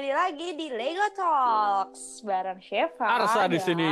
kembali 0.00 0.16
lagi 0.16 0.48
di 0.56 0.72
Lego 0.72 1.08
Talks 1.12 2.24
bareng 2.24 2.56
Sheva. 2.64 3.04
Arsa 3.20 3.44
di 3.52 3.60
sini. 3.60 3.84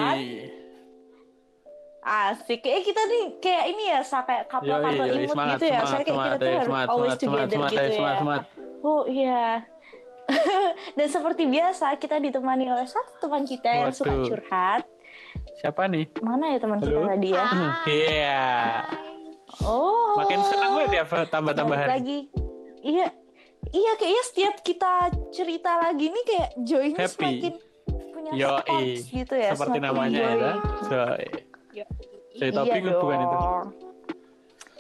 Asik. 2.01 2.65
Eh 2.65 2.81
kita 2.81 3.05
nih 3.05 3.37
kayak 3.37 3.65
ini 3.77 3.93
ya, 3.93 4.01
sa 4.01 4.25
kayak 4.25 4.49
couple 4.49 4.73
Yoi, 4.73 4.81
couple 4.89 5.05
yoi, 5.05 5.17
imut 5.21 5.37
semangat, 5.37 5.53
gitu 5.61 5.67
ya. 5.69 5.81
Saya 5.85 6.03
kayak 6.09 6.17
kita 6.17 6.37
tuh 6.41 6.49
harus 6.49 6.65
semangat, 6.65 6.89
always 6.89 7.13
semangat, 7.21 7.49
together 7.53 7.69
semangat, 7.69 7.93
gitu 7.93 8.01
ya. 8.01 8.41
Oh 8.81 9.03
iya. 9.05 9.47
Dan 10.97 11.09
seperti 11.13 11.43
biasa 11.45 11.85
kita 12.01 12.17
ditemani 12.25 12.65
oleh 12.73 12.89
satu 12.89 13.13
teman 13.29 13.45
kita 13.45 13.69
yang 13.69 13.93
suka 13.93 14.17
curhat. 14.25 14.89
Siapa 15.61 15.93
nih? 15.93 16.09
Mana 16.25 16.57
ya 16.57 16.59
teman 16.65 16.81
kita 16.81 17.05
tadi 17.05 17.29
ya? 17.37 17.45
Iya. 17.85 18.49
Oh. 19.61 20.17
Makin 20.17 20.41
senang 20.41 20.73
gue 20.73 20.89
dia 20.89 21.05
tambah-tambah 21.05 21.77
Balik 21.77 21.85
hari. 21.85 21.93
lagi. 22.01 22.19
Iya. 22.81 23.28
Iya 23.69 23.93
kayaknya 23.95 24.25
setiap 24.25 24.55
kita 24.63 24.93
cerita 25.29 25.71
lagi 25.79 26.09
nih 26.09 26.25
kayak 26.25 26.51
Joy 26.59 26.85
ini 26.87 26.97
Happy. 26.97 27.13
semakin 27.13 27.55
punya 28.09 28.31
Yoi. 28.33 28.57
supports 28.57 29.05
gitu 29.09 29.35
ya. 29.35 29.51
Seperti 29.53 29.77
semakin 29.77 29.83
namanya 29.85 30.17
ya. 30.17 30.25
joy. 30.25 30.41
kan? 30.41 30.57
Joy. 30.83 31.23
Joy 32.33 32.49
Iya 32.49 32.93
bukan 32.95 33.19
itu. 33.19 33.39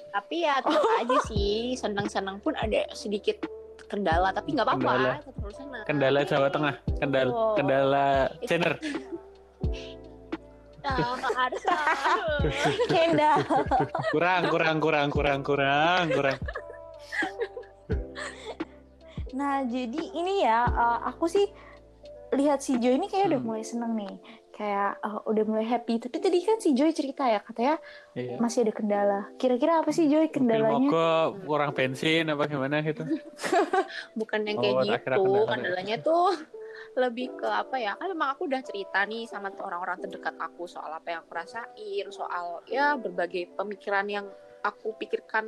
tapi 0.09 0.37
ya 0.41 0.55
tetap 0.59 0.93
aja 0.99 1.17
sih 1.27 1.53
senang-senang 1.75 2.41
pun 2.41 2.51
ada 2.53 2.81
sedikit 2.91 3.39
kendala 3.87 4.33
tapi 4.33 4.51
nggak 4.51 4.67
Kendala. 4.67 5.21
apa-apa 5.21 5.49
senang 5.53 5.83
Kendala 5.85 6.21
Jawa 6.23 6.49
Tengah. 6.49 6.75
Kendala 6.99 7.31
Oh. 7.31 7.55
kendala 7.55 8.07
Jenner. 8.43 8.75
Kendall. 12.89 13.39
Kurang, 14.09 14.43
kurang, 14.49 14.77
kurang, 14.81 15.09
kurang, 15.11 15.41
kurang, 15.43 16.05
kurang. 16.09 16.39
Nah, 19.31 19.65
jadi 19.65 20.03
ini 20.13 20.43
ya, 20.43 20.65
uh, 20.65 20.99
aku 21.05 21.27
sih 21.27 21.47
lihat 22.31 22.61
si 22.61 22.77
Joy 22.77 22.95
ini 22.95 23.09
kayak 23.09 23.29
udah 23.29 23.41
Hmm. 23.41 23.49
mulai 23.49 23.65
seneng 23.65 23.93
nih. 23.95 24.15
Kayak 24.51 24.99
uh, 25.01 25.23
udah 25.25 25.45
mulai 25.45 25.65
happy. 25.65 25.97
Tapi 25.99 26.17
tadi 26.19 26.39
kan 26.43 26.59
si 26.59 26.73
Joy 26.73 26.91
cerita 26.91 27.25
ya, 27.25 27.39
katanya 27.39 27.79
Iya. 28.13 28.37
masih 28.37 28.63
ada 28.63 28.73
kendala. 28.73 29.21
Kira-kira 29.37 29.81
apa 29.81 29.91
sih 29.91 30.07
Joy 30.07 30.27
Mobil 30.27 30.35
kendalanya? 30.35 30.89
mogok, 30.91 31.29
kurang 31.45 31.71
bensin 31.73 32.27
apa 32.27 32.45
gimana 32.45 32.83
gitu. 32.83 33.03
bukan 34.19 34.41
yang 34.45 34.59
Oh, 34.59 34.63
kayak 34.63 34.77
kira 34.83 35.17
gitu 35.17 35.23
kendala. 35.23 35.51
kendalanya 35.55 35.97
tuh 35.99 36.27
lebih 36.99 37.31
ke 37.33 37.47
apa 37.47 37.77
ya 37.79 37.95
kan 37.95 38.11
memang 38.11 38.35
aku 38.35 38.51
udah 38.51 38.59
cerita 38.61 39.07
nih 39.07 39.23
sama 39.25 39.55
orang-orang 39.55 40.03
terdekat 40.03 40.35
aku 40.37 40.67
soal 40.67 40.91
apa 40.91 41.07
yang 41.09 41.21
aku 41.23 41.31
rasain 41.33 42.07
soal 42.11 42.59
ya 42.67 42.99
berbagai 42.99 43.55
pemikiran 43.55 44.03
yang 44.05 44.27
aku 44.61 44.91
pikirkan 44.99 45.47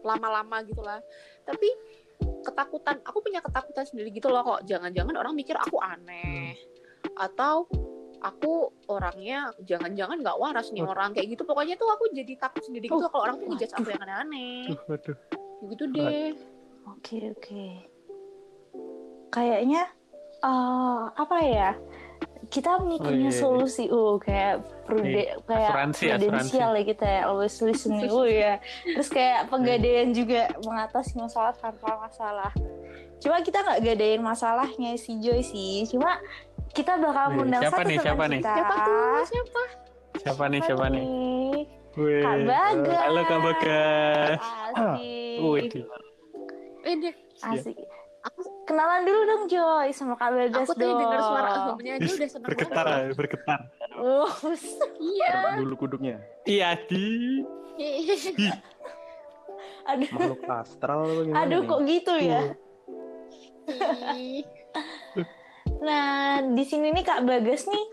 lama-lama 0.00 0.62
gitulah 0.62 1.02
tapi 1.42 1.66
ketakutan. 2.44 3.00
Aku 3.02 3.24
punya 3.24 3.40
ketakutan 3.40 3.88
sendiri 3.88 4.12
gitu 4.12 4.28
loh 4.28 4.44
kok. 4.44 4.60
Jangan-jangan 4.68 5.14
orang 5.16 5.32
mikir 5.32 5.56
aku 5.56 5.80
aneh. 5.80 6.54
Atau 7.16 7.66
aku 8.24 8.72
orangnya 8.88 9.52
jangan-jangan 9.64 10.20
nggak 10.20 10.38
waras 10.40 10.68
nih 10.70 10.84
orang 10.84 11.16
kayak 11.16 11.32
gitu. 11.32 11.42
Pokoknya 11.48 11.80
tuh 11.80 11.88
aku 11.88 12.12
jadi 12.12 12.36
takut 12.36 12.62
sendiri 12.64 12.88
gitu 12.88 13.00
Oh, 13.00 13.08
kalau 13.08 13.24
orang 13.24 13.36
tuh 13.40 13.46
ngejudge 13.52 13.74
aku 13.74 13.88
yang 13.88 14.02
aneh-aneh. 14.04 14.68
Duh, 14.68 14.80
waduh. 14.88 15.16
gitu 15.64 15.84
deh. 15.96 16.36
Oke, 16.84 17.32
oke. 17.32 17.66
Kayaknya 19.32 19.88
uh, 20.44 21.08
apa 21.16 21.36
ya? 21.40 21.70
Kita 22.44 22.76
Oh, 22.76 22.84
punya 22.84 22.98
iya, 23.14 23.30
iya. 23.30 23.30
solusi, 23.30 23.84
uh 23.86 24.18
kayak 24.18 24.54
prude, 24.84 25.06
Iya, 25.06 25.38
kayak 25.44 25.70
asuransi, 25.70 26.04
prudensial 26.18 26.70
ya 26.72 26.82
kita 26.84 27.06
ya, 27.06 27.20
always 27.24 27.56
listening, 27.58 28.10
uh 28.10 28.26
ya. 28.26 28.52
Terus 28.84 29.08
kayak 29.08 29.48
penggadaian 29.48 30.10
juga 30.10 30.52
mengatasi 30.60 31.16
masalah 31.16 31.54
tanpa 31.54 31.94
masalah. 31.96 32.52
Cuma 33.18 33.40
kita 33.40 33.62
nggak 33.62 33.80
gadain 33.80 34.20
masalahnya 34.20 34.92
si 34.94 35.16
Joy 35.18 35.40
sih, 35.40 35.88
cuma 35.88 36.20
kita 36.72 36.98
bakal 36.98 37.30
Wih, 37.30 37.34
ngundang 37.38 37.62
siapa 37.62 37.78
satu 37.78 37.88
nih, 37.88 37.96
teman 37.96 38.04
siapa 38.04 38.24
nih? 38.26 38.40
siapa 38.42 38.74
tuh 38.76 39.22
siapa 39.24 39.62
Siapa 40.14 40.44
nih, 40.46 40.60
siapa 40.62 40.86
nih? 40.88 41.04
Wih, 41.94 42.22
Kak 42.22 42.34
Wih. 42.34 42.44
Bagas. 42.44 43.00
Halo 43.00 43.20
Kak 43.22 43.40
Bagas. 43.40 44.40
Asik. 44.74 45.36
Wih, 45.38 45.62
eh 46.84 47.14
Asik. 47.40 47.76
aku 48.20 48.38
Kenalan 48.64 49.00
dulu 49.02 49.20
dong 49.24 49.44
Joy 49.46 49.88
sama 49.90 50.14
Kak 50.14 50.30
Bagas 50.30 50.64
aku 50.64 50.72
tuh 50.72 50.80
dong. 50.82 50.98
denger 50.98 51.20
suara 51.20 51.48
ahemnya 51.50 51.92
aja 51.94 52.08
udah 52.10 52.28
seneng 52.30 52.48
bergetar, 52.48 52.84
banget. 52.86 53.14
bergetar. 53.14 53.60
Uh, 53.94 54.30
Iya. 54.98 55.28
Terbang 55.30 55.56
dulu 55.60 55.74
kuduknya. 55.78 56.16
Iya, 56.44 56.68
di. 56.82 57.44
aduh, 59.84 60.08
Makhluk 60.08 60.42
astral 60.46 61.00
apa 61.02 61.22
gimana 61.22 61.40
aduh 61.42 61.58
nih? 61.58 61.68
kok 61.68 61.80
gitu 61.84 62.14
ya. 62.16 62.40
Ih, 64.14 64.44
Nah, 65.76 66.08
di 66.46 66.64
sini 66.64 66.88
nih 66.90 67.02
Kak 67.02 67.22
Bagas 67.22 67.64
nih 67.64 67.84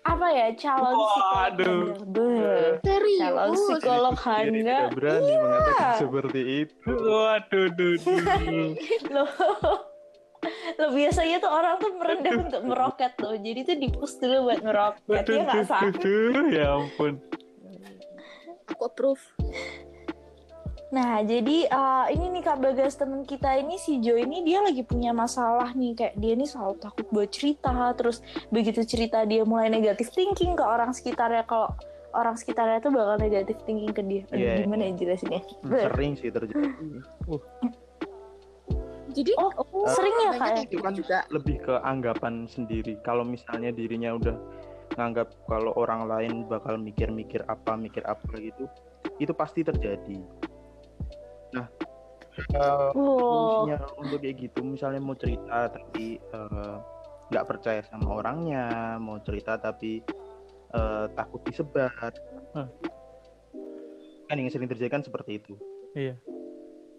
apa 0.00 0.26
ya 0.28 0.46
calon 0.56 0.94
Waduh. 0.96 1.92
psikolog. 1.92 2.80
Serius. 2.80 3.20
Calon 3.20 3.50
psikolog 3.52 4.16
Handa. 4.16 4.54
tidak 4.54 4.94
berani 4.94 5.32
mengatakan 5.36 5.92
seperti 5.98 6.40
itu. 6.64 6.88
Waduh, 6.88 7.66
duh, 7.70 7.94
duh. 7.98 8.68
Loh. 9.10 9.28
Loh 10.80 10.90
biasanya 10.96 11.36
tuh 11.44 11.52
orang 11.52 11.74
tuh 11.76 11.92
merendah 11.92 12.34
untuk 12.40 12.62
meroket 12.64 13.12
loh. 13.20 13.36
Jadi 13.36 13.60
tuh 13.68 13.76
dipus 13.76 14.12
dulu 14.16 14.48
buat 14.48 14.60
meroket. 14.64 15.24
Ya 15.28 15.40
nggak 15.44 16.00
duh. 16.00 16.46
Ya 16.48 16.66
ampun. 16.72 17.20
Aku 18.72 18.88
approve. 18.88 19.20
Nah, 20.90 21.22
jadi 21.22 21.70
eh, 21.70 22.06
ini 22.18 22.34
nih 22.34 22.42
Kak 22.42 22.58
Bagas 22.58 22.98
temen 22.98 23.22
kita 23.22 23.54
ini 23.62 23.78
si 23.78 24.02
Joy 24.02 24.26
ini 24.26 24.42
dia 24.42 24.58
lagi 24.58 24.82
punya 24.82 25.14
masalah 25.14 25.70
nih 25.70 25.94
kayak 25.94 26.14
dia 26.18 26.34
nih 26.34 26.50
selalu 26.50 26.82
takut 26.82 27.06
buat 27.14 27.30
cerita 27.30 27.94
terus 27.94 28.18
begitu 28.50 28.82
cerita 28.82 29.22
dia 29.22 29.46
mulai 29.46 29.70
negatif 29.70 30.10
thinking 30.10 30.58
ke 30.58 30.64
orang 30.66 30.90
sekitarnya 30.90 31.46
kalau 31.46 31.70
orang 32.10 32.34
sekitarnya 32.34 32.82
tuh 32.82 32.90
bakal 32.90 33.22
negatif 33.22 33.54
thinking 33.62 33.94
ke 33.94 34.02
dia. 34.02 34.22
Aduh, 34.34 34.42
Iya. 34.42 34.66
gimana 34.66 34.82
ya 34.90 34.92
jelasinnya? 34.98 35.42
Sering 35.62 36.12
sih 36.18 36.30
terjadi. 36.34 36.58
Jadi 39.10 39.32
Oh, 39.38 39.50
sering 39.90 40.14
ya 40.22 40.30
Kak? 40.38 40.50
ya? 40.54 40.62
Itu 40.66 40.78
kan 40.78 40.94
juga. 40.94 41.18
lebih 41.34 41.56
ke 41.66 41.74
anggapan 41.82 42.46
sendiri. 42.46 42.94
Kalau 43.02 43.26
misalnya 43.26 43.74
dirinya 43.74 44.14
udah 44.14 44.36
nganggap 44.98 45.30
kalau 45.46 45.70
orang 45.78 46.06
lain 46.10 46.46
bakal 46.50 46.74
mikir-mikir 46.74 47.46
apa, 47.46 47.78
mikir 47.78 48.02
apa 48.06 48.26
gitu, 48.38 48.66
itu 49.22 49.32
pasti 49.34 49.62
terjadi. 49.62 50.18
Nah, 51.54 51.66
eh, 52.54 52.90
solusinya 52.94 53.76
untuk 53.98 54.18
kayak 54.22 54.36
gitu, 54.50 54.60
misalnya 54.66 54.98
mau 55.02 55.14
cerita 55.14 55.70
tapi 55.70 56.18
eh, 56.18 56.76
nggak 57.30 57.46
percaya 57.46 57.80
sama 57.86 58.18
orangnya, 58.18 58.98
mau 58.98 59.22
cerita 59.22 59.58
tapi 59.58 60.02
eh, 60.74 61.06
takut 61.14 61.40
disebar. 61.46 61.90
Hah. 62.54 62.66
Kan 64.26 64.38
yang 64.38 64.50
sering 64.50 64.70
terjadi 64.70 64.90
kan 64.90 65.02
seperti 65.02 65.38
itu. 65.42 65.54
Iya. 65.94 66.14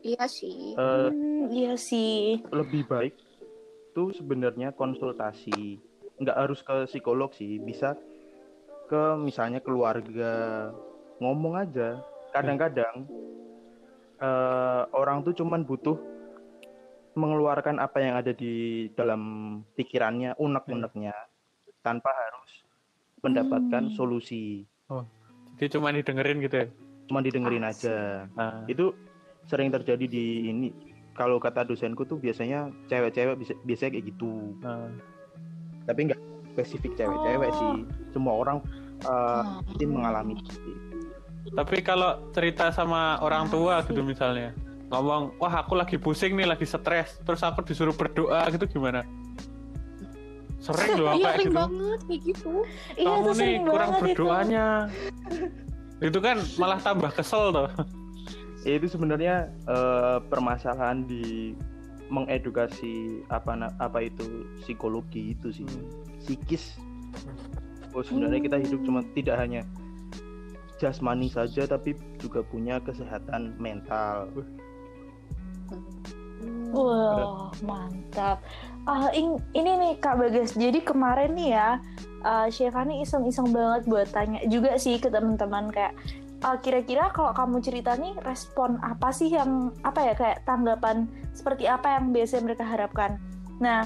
Iya 0.02 0.26
sih. 0.26 0.74
Hmm, 0.74 1.50
iya 1.50 1.74
sih. 1.78 2.42
lebih 2.50 2.84
baik 2.86 3.14
tuh 3.92 4.10
sebenarnya 4.12 4.72
konsultasi 4.72 5.78
nggak 6.18 6.38
harus 6.38 6.62
ke 6.62 6.88
psikolog 6.88 7.30
sih 7.32 7.60
bisa 7.60 7.94
ke 8.88 9.04
misalnya 9.16 9.60
keluarga 9.60 10.70
ngomong 11.18 11.60
aja 11.60 12.00
kadang-kadang 12.32 13.04
eh, 14.18 14.82
orang 14.92 15.22
tuh 15.22 15.34
cuman 15.34 15.62
butuh 15.62 16.00
mengeluarkan 17.14 17.78
apa 17.78 18.00
yang 18.00 18.16
ada 18.16 18.32
di 18.32 18.88
dalam 18.94 19.22
pikirannya 19.76 20.38
unek-uneknya 20.38 21.12
tanpa 21.82 22.10
harus 22.10 22.52
mendapatkan 23.20 23.84
Hmm. 23.86 23.96
solusi 23.96 24.64
Jadi 25.60 25.78
cuma 25.78 25.92
didengerin 25.92 26.40
gitu 26.40 26.56
ya. 26.58 26.68
cuma 27.06 27.20
didengerin 27.20 27.66
Asik. 27.66 27.86
aja 27.86 27.98
Ah. 28.34 28.64
itu 28.66 28.96
sering 29.52 29.68
terjadi 29.68 30.08
di 30.08 30.24
ini 30.48 30.72
kalau 31.12 31.36
kata 31.38 31.68
dosenku 31.68 32.08
tuh 32.08 32.16
biasanya 32.16 32.72
cewek-cewek 32.88 33.36
bisa 33.36 33.54
biasanya 33.62 34.00
kayak 34.00 34.06
gitu 34.10 34.56
ah. 34.64 34.88
tapi 35.84 36.08
nggak 36.08 36.20
spesifik 36.50 36.96
cewek-cewek 36.96 37.48
Oh. 37.48 37.58
sih 37.60 37.72
semua 38.10 38.34
orang 38.40 38.58
uh, 39.04 39.60
mungkin 39.68 39.88
mengalami 39.92 40.40
seperti 40.40 40.72
itu. 40.72 40.98
Tapi 41.52 41.78
kalau 41.82 42.12
cerita 42.32 42.70
sama 42.70 43.18
orang 43.20 43.50
tua 43.50 43.82
gitu 43.84 44.06
misalnya, 44.06 44.54
ngomong, 44.88 45.34
wah 45.36 45.66
aku 45.66 45.74
lagi 45.74 45.98
pusing 45.98 46.38
nih, 46.38 46.46
lagi 46.46 46.64
stres, 46.64 47.18
terus 47.26 47.42
aku 47.42 47.66
disuruh 47.66 47.92
berdoa 47.92 48.46
gitu 48.54 48.70
gimana? 48.70 49.02
Sering 50.62 51.02
loh 51.02 51.18
Iya 51.18 51.18
kayak 51.18 51.34
sering 51.34 51.50
gitu. 51.50 51.58
banget 51.58 52.00
kayak 52.06 52.22
gitu. 52.30 52.52
Iya 52.94 53.08
Kamu 53.10 53.18
tuh 53.18 53.34
nih 53.34 53.40
sering 53.42 53.62
kurang 53.66 53.74
banget 53.90 53.98
itu. 53.98 54.06
berdoanya. 54.06 54.66
itu 56.02 56.20
kan 56.22 56.38
malah 56.58 56.80
tambah 56.80 57.12
kesel 57.12 57.44
tuh. 57.50 57.70
Ya, 58.62 58.78
itu 58.78 58.88
sebenarnya 58.94 59.50
uh, 59.66 60.22
permasalahan 60.30 61.10
di 61.10 61.58
mengedukasi 62.12 63.24
apa 63.32 63.72
apa 63.80 64.00
itu 64.04 64.46
psikologi 64.62 65.34
itu 65.34 65.50
sih. 65.50 65.68
Psikis. 66.22 66.78
Oh 67.96 68.04
sebenarnya 68.04 68.40
kita 68.44 68.58
hidup 68.60 68.80
cuma 68.84 69.02
tidak 69.16 69.40
hanya 69.40 69.64
jasmani 70.78 71.32
saja 71.32 71.66
tapi 71.66 71.96
juga 72.20 72.44
punya 72.44 72.78
kesehatan 72.84 73.56
mental. 73.58 74.28
Wah, 76.72 77.52
mantap. 77.62 78.42
Ah, 78.88 79.12
in- 79.14 79.44
ini 79.54 79.72
nih 79.78 79.94
Kak 80.02 80.18
Bagas. 80.18 80.56
Jadi 80.58 80.82
kemarin 80.82 81.36
nih 81.38 81.54
ya, 81.54 81.78
uh, 82.24 82.48
Syevani 82.50 83.04
iseng-iseng 83.04 83.52
banget 83.52 83.86
buat 83.86 84.08
tanya 84.10 84.42
juga 84.48 84.80
sih 84.80 84.98
ke 84.98 85.12
teman-teman 85.12 85.70
kayak 85.70 85.94
ah, 86.42 86.58
kira-kira 86.58 87.14
kalau 87.14 87.32
kamu 87.38 87.62
cerita 87.62 87.94
nih 87.98 88.18
respon 88.26 88.82
apa 88.82 89.14
sih 89.14 89.30
yang 89.30 89.74
apa 89.86 90.00
ya 90.02 90.14
kayak 90.18 90.44
tanggapan 90.46 91.06
seperti 91.32 91.70
apa 91.70 91.98
yang 91.98 92.10
biasanya 92.10 92.44
mereka 92.50 92.66
harapkan. 92.66 93.22
Nah, 93.62 93.86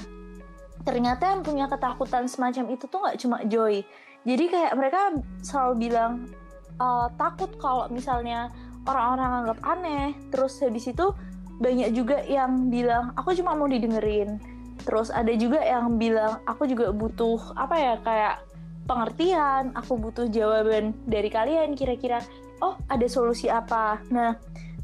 ternyata 0.82 1.36
yang 1.36 1.42
punya 1.44 1.66
ketakutan 1.68 2.24
semacam 2.26 2.64
itu 2.72 2.84
tuh 2.88 2.98
nggak 3.04 3.18
cuma 3.20 3.36
Joy. 3.44 3.84
Jadi 4.26 4.44
kayak 4.50 4.72
mereka 4.74 5.00
selalu 5.44 5.90
bilang 5.90 6.26
uh, 6.82 7.06
takut 7.14 7.52
kalau 7.60 7.86
misalnya 7.92 8.50
orang-orang 8.88 9.30
anggap 9.44 9.58
aneh. 9.62 10.06
Terus 10.32 10.58
habis 10.64 10.88
itu 10.88 11.12
banyak 11.60 11.92
juga 11.92 12.20
yang 12.24 12.72
bilang 12.72 13.12
aku 13.14 13.36
cuma 13.36 13.52
mau 13.54 13.68
didengerin. 13.68 14.40
Terus 14.86 15.10
ada 15.10 15.32
juga 15.34 15.60
yang 15.62 15.98
bilang 16.00 16.40
aku 16.46 16.66
juga 16.70 16.90
butuh 16.94 17.54
apa 17.58 17.76
ya 17.76 17.94
kayak 18.02 18.34
pengertian, 18.86 19.74
aku 19.74 19.98
butuh 19.98 20.30
jawaban 20.30 20.94
dari 21.10 21.26
kalian 21.26 21.74
kira-kira 21.74 22.22
oh 22.62 22.74
ada 22.88 23.06
solusi 23.08 23.50
apa. 23.50 24.00
Nah, 24.12 24.36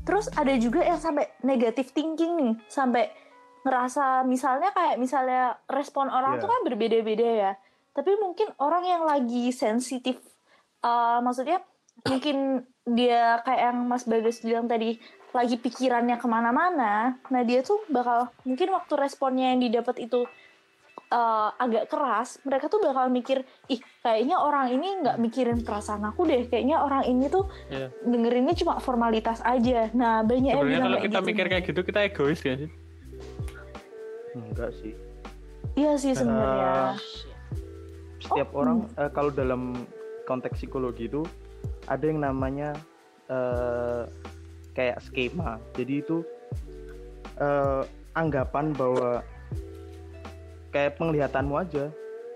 terus 0.03 0.29
ada 0.35 0.53
juga 0.59 0.83
yang 0.83 0.99
sampai 0.99 1.31
negatif 1.47 1.93
thinking 1.95 2.33
nih, 2.37 2.55
sampai 2.69 3.09
ngerasa 3.63 4.27
misalnya 4.27 4.75
kayak 4.75 4.99
misalnya 4.99 5.55
respon 5.71 6.11
orang 6.11 6.37
Iya. 6.37 6.43
tuh 6.43 6.49
kan 6.51 6.61
berbeda-beda 6.67 7.29
ya. 7.29 7.53
Tapi 7.93 8.17
mungkin 8.19 8.51
orang 8.59 8.85
yang 8.89 9.03
lagi 9.07 9.53
sensitif 9.55 10.19
uh, 10.83 11.23
maksudnya 11.23 11.63
mungkin 12.09 12.67
dia 12.83 13.39
kayak 13.47 13.63
yang 13.71 13.79
Mas 13.87 14.03
Bagas 14.09 14.43
bilang 14.43 14.67
tadi 14.67 14.99
lagi 15.33 15.57
pikirannya 15.57 16.21
ke 16.21 16.29
mana-mana, 16.29 17.17
nah 17.33 17.43
dia 17.47 17.65
tuh 17.65 17.81
bakal 17.89 18.29
mungkin 18.45 18.69
waktu 18.69 18.93
responnya 19.01 19.57
yang 19.57 19.65
didapat 19.65 20.05
itu 20.05 20.29
uh, 21.13 21.53
agak 21.55 21.93
keras, 21.93 22.41
mereka 22.43 22.67
tuh 22.67 22.81
bakal 22.81 23.13
mikir, 23.13 23.45
ih 23.69 23.77
kayaknya 24.01 24.41
orang 24.41 24.73
ini 24.73 25.05
nggak 25.05 25.21
mikirin 25.21 25.61
perasaan 25.61 26.03
aku 26.03 26.25
deh, 26.25 26.49
kayaknya 26.49 26.81
orang 26.81 27.05
ini 27.05 27.29
tuh 27.29 27.45
Iya. 27.69 27.93
dengerinnya 28.03 28.57
cuma 28.57 28.81
formalitas 28.81 29.45
aja. 29.45 29.93
Nah 29.93 30.25
banyak 30.25 30.57
yang 30.57 30.65
Sebenarnya 30.65 30.73
bilang 30.73 30.89
kalau 30.89 31.05
kita 31.05 31.19
gitu. 31.21 31.29
mikir 31.29 31.47
kayak 31.47 31.65
gitu 31.69 31.81
kita 31.85 32.01
egois 32.03 32.41
kan 32.41 32.57
sih? 32.59 32.71
Enggak 34.33 34.71
sih. 34.81 34.95
Iya 35.77 35.93
sih 35.97 36.13
sebenarnya. 36.17 36.97
Setiap 38.19 38.49
Oh, 38.55 38.61
orang 38.65 38.89
eh, 38.97 39.11
kalau 39.13 39.29
dalam 39.29 39.77
konteks 40.25 40.57
psikologi 40.57 41.11
itu 41.11 41.27
ada 41.85 42.05
yang 42.07 42.23
namanya 42.23 42.73
eh, 43.29 44.05
kayak 44.73 45.05
skema. 45.05 45.61
Jadi 45.77 46.01
itu 46.01 46.25
eh, 47.37 47.83
anggapan 48.13 48.73
bahwa 48.73 49.25
kayak 50.73 50.97
penglihatanmu 50.97 51.55
aja, 51.55 51.93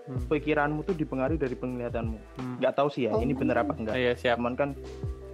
Hmm. 0.06 0.22
pikiranmu 0.30 0.86
tuh 0.86 0.94
dipengaruhi 0.94 1.34
dari 1.34 1.58
penglihatanmu. 1.58 2.18
Hmm. 2.38 2.56
Nggak 2.62 2.78
tahu 2.78 2.88
sih 2.88 3.10
ya, 3.10 3.16
ini 3.18 3.34
Oh. 3.34 3.38
bener 3.42 3.56
apa 3.58 3.74
enggak. 3.74 3.94
Iya 3.96 4.12
siap. 4.14 4.36
Cuman 4.38 4.54
kan 4.54 4.70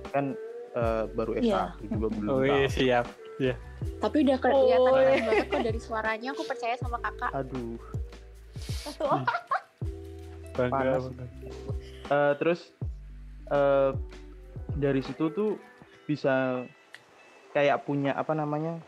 kan 0.08 0.24
eh, 0.72 1.04
baru 1.12 1.36
Iya. 1.36 1.76
S1 1.76 1.92
juga 1.92 2.06
belum 2.08 2.30
Oh 2.30 2.40
tahu. 2.40 2.48
iya 2.48 2.68
siap. 2.70 3.04
Tapi 3.98 4.16
udah 4.24 4.38
kelihatan 4.38 4.80
Oh. 4.80 4.94
keren 4.96 5.20
banget 5.20 5.46
kok 5.46 5.60
dari 5.60 5.80
suaranya. 5.82 6.28
Aku 6.32 6.42
percaya 6.46 6.74
sama 6.78 6.96
kakak. 6.98 7.30
Aduh. 7.36 7.76
Bangga. 10.52 10.72
Panas. 10.72 11.04
bangga. 11.10 11.26
Eh, 12.08 12.32
terus 12.36 12.60
eh, 13.46 13.90
dari 14.72 15.00
situ 15.02 15.28
tuh 15.28 15.60
bisa 16.02 16.64
kayak 17.52 17.84
punya 17.84 18.16
apa 18.16 18.32
namanya 18.32 18.80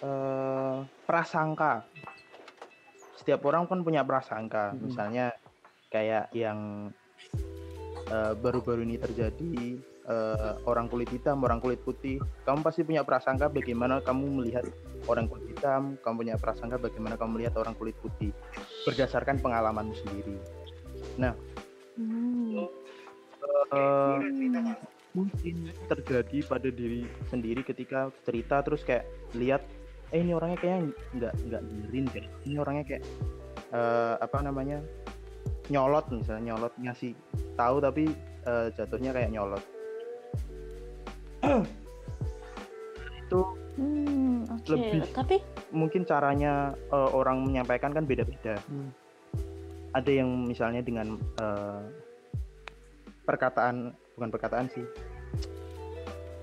eh 0.00 0.76
prasangka 1.04 1.84
setiap 3.24 3.40
orang 3.48 3.64
kan 3.64 3.80
punya 3.80 4.04
prasangka 4.04 4.76
Mhm. 4.76 4.80
misalnya 4.84 5.32
kayak 5.88 6.28
yang 6.36 6.92
eh, 8.04 8.32
baru-baru 8.36 8.84
ini 8.84 9.00
terjadi 9.00 9.80
eh, 10.04 10.52
orang 10.68 10.92
kulit 10.92 11.08
hitam 11.08 11.40
orang 11.40 11.56
kulit 11.64 11.80
putih 11.80 12.20
kamu 12.44 12.60
pasti 12.60 12.84
punya 12.84 13.00
prasangka 13.00 13.48
bagaimana 13.48 14.04
kamu 14.04 14.44
melihat 14.44 14.68
orang 15.08 15.24
kulit 15.24 15.48
hitam 15.56 15.96
kamu 16.04 16.14
punya 16.20 16.36
prasangka 16.36 16.76
bagaimana 16.76 17.16
kamu 17.16 17.40
melihat 17.40 17.56
orang 17.56 17.72
kulit 17.72 17.96
putih 18.04 18.28
berdasarkan 18.84 19.40
pengalamanmu 19.40 19.96
sendiri 19.96 20.36
Hmm. 21.96 22.68
Eh, 23.72 24.16
mungkin 25.14 25.70
terjadi 25.88 26.38
pada 26.44 26.68
diri 26.68 27.06
sendiri 27.30 27.62
ketika 27.62 28.10
cerita 28.26 28.60
terus 28.66 28.82
kayak 28.82 29.06
lihat 29.32 29.62
eh 30.14 30.22
ini 30.22 30.30
orangnya 30.30 30.58
kayaknya 30.62 30.78
nggak 31.12 31.34
nggak 31.50 31.62
dengerin 31.66 32.06
kayak 32.06 32.26
ini 32.46 32.56
orangnya 32.56 32.84
kayak 32.86 33.02
eh, 33.74 34.14
apa 34.22 34.38
namanya 34.40 34.78
nyolot 35.66 36.06
misalnya 36.08 36.54
nyolot 36.54 36.72
ngasih 36.78 37.18
tahu 37.58 37.82
tapi 37.82 38.14
eh, 38.46 38.66
jatuhnya 38.72 39.10
kayak 39.10 39.34
nyolot 39.34 39.64
itu 43.18 43.40
Hmm, 43.74 44.46
oke. 44.46 44.70
Lebih. 44.70 45.02
Tapi 45.10 45.42
mungkin 45.74 46.06
caranya 46.06 46.78
eh, 46.78 47.10
orang 47.10 47.42
menyampaikan 47.42 47.90
kan 47.90 48.06
beda-beda 48.06 48.54
Hmm. 48.70 48.94
ada 49.90 50.10
yang 50.14 50.30
misalnya 50.46 50.78
dengan 50.78 51.18
eh, 51.18 51.82
perkataan 53.26 53.90
bukan 54.14 54.30
perkataan 54.30 54.70
sih 54.70 54.86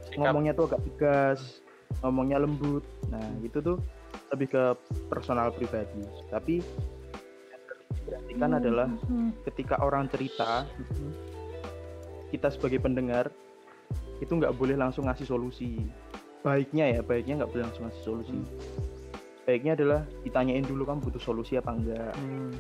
Sikap. 0.04 0.20
ngomongnya 0.20 0.52
tuh 0.52 0.68
agak 0.68 0.82
tegas 0.92 1.64
ngomongnya 2.00 2.40
lembut 2.40 2.82
nah 3.08 3.22
itu 3.44 3.60
tuh 3.60 3.78
lebih 4.32 4.48
ke 4.50 4.64
personal 5.08 5.52
pribadi 5.52 6.00
tapi 6.32 6.64
yang 7.52 7.62
diperhatikan 7.94 8.50
Hmm, 8.50 8.60
adalah 8.60 8.88
hmm. 8.88 9.30
ketika 9.46 9.76
orang 9.80 10.08
cerita 10.08 10.64
kita 12.32 12.48
sebagai 12.48 12.80
pendengar 12.80 13.28
itu 14.18 14.32
nggak 14.32 14.56
boleh 14.56 14.80
langsung 14.80 15.06
ngasih 15.06 15.28
solusi 15.28 15.84
baiknya 16.42 16.98
ya 16.98 17.02
baiknya 17.02 17.44
nggak 17.44 17.52
boleh 17.52 17.64
langsung 17.68 17.84
ngasih 17.86 18.04
solusi 18.04 18.40
baiknya 19.44 19.74
adalah 19.76 20.02
ditanyain 20.22 20.64
dulu 20.64 20.86
kamu 20.86 21.02
butuh 21.04 21.22
solusi 21.22 21.58
apa 21.58 21.74
enggak 21.74 22.14
Hmm. 22.16 22.54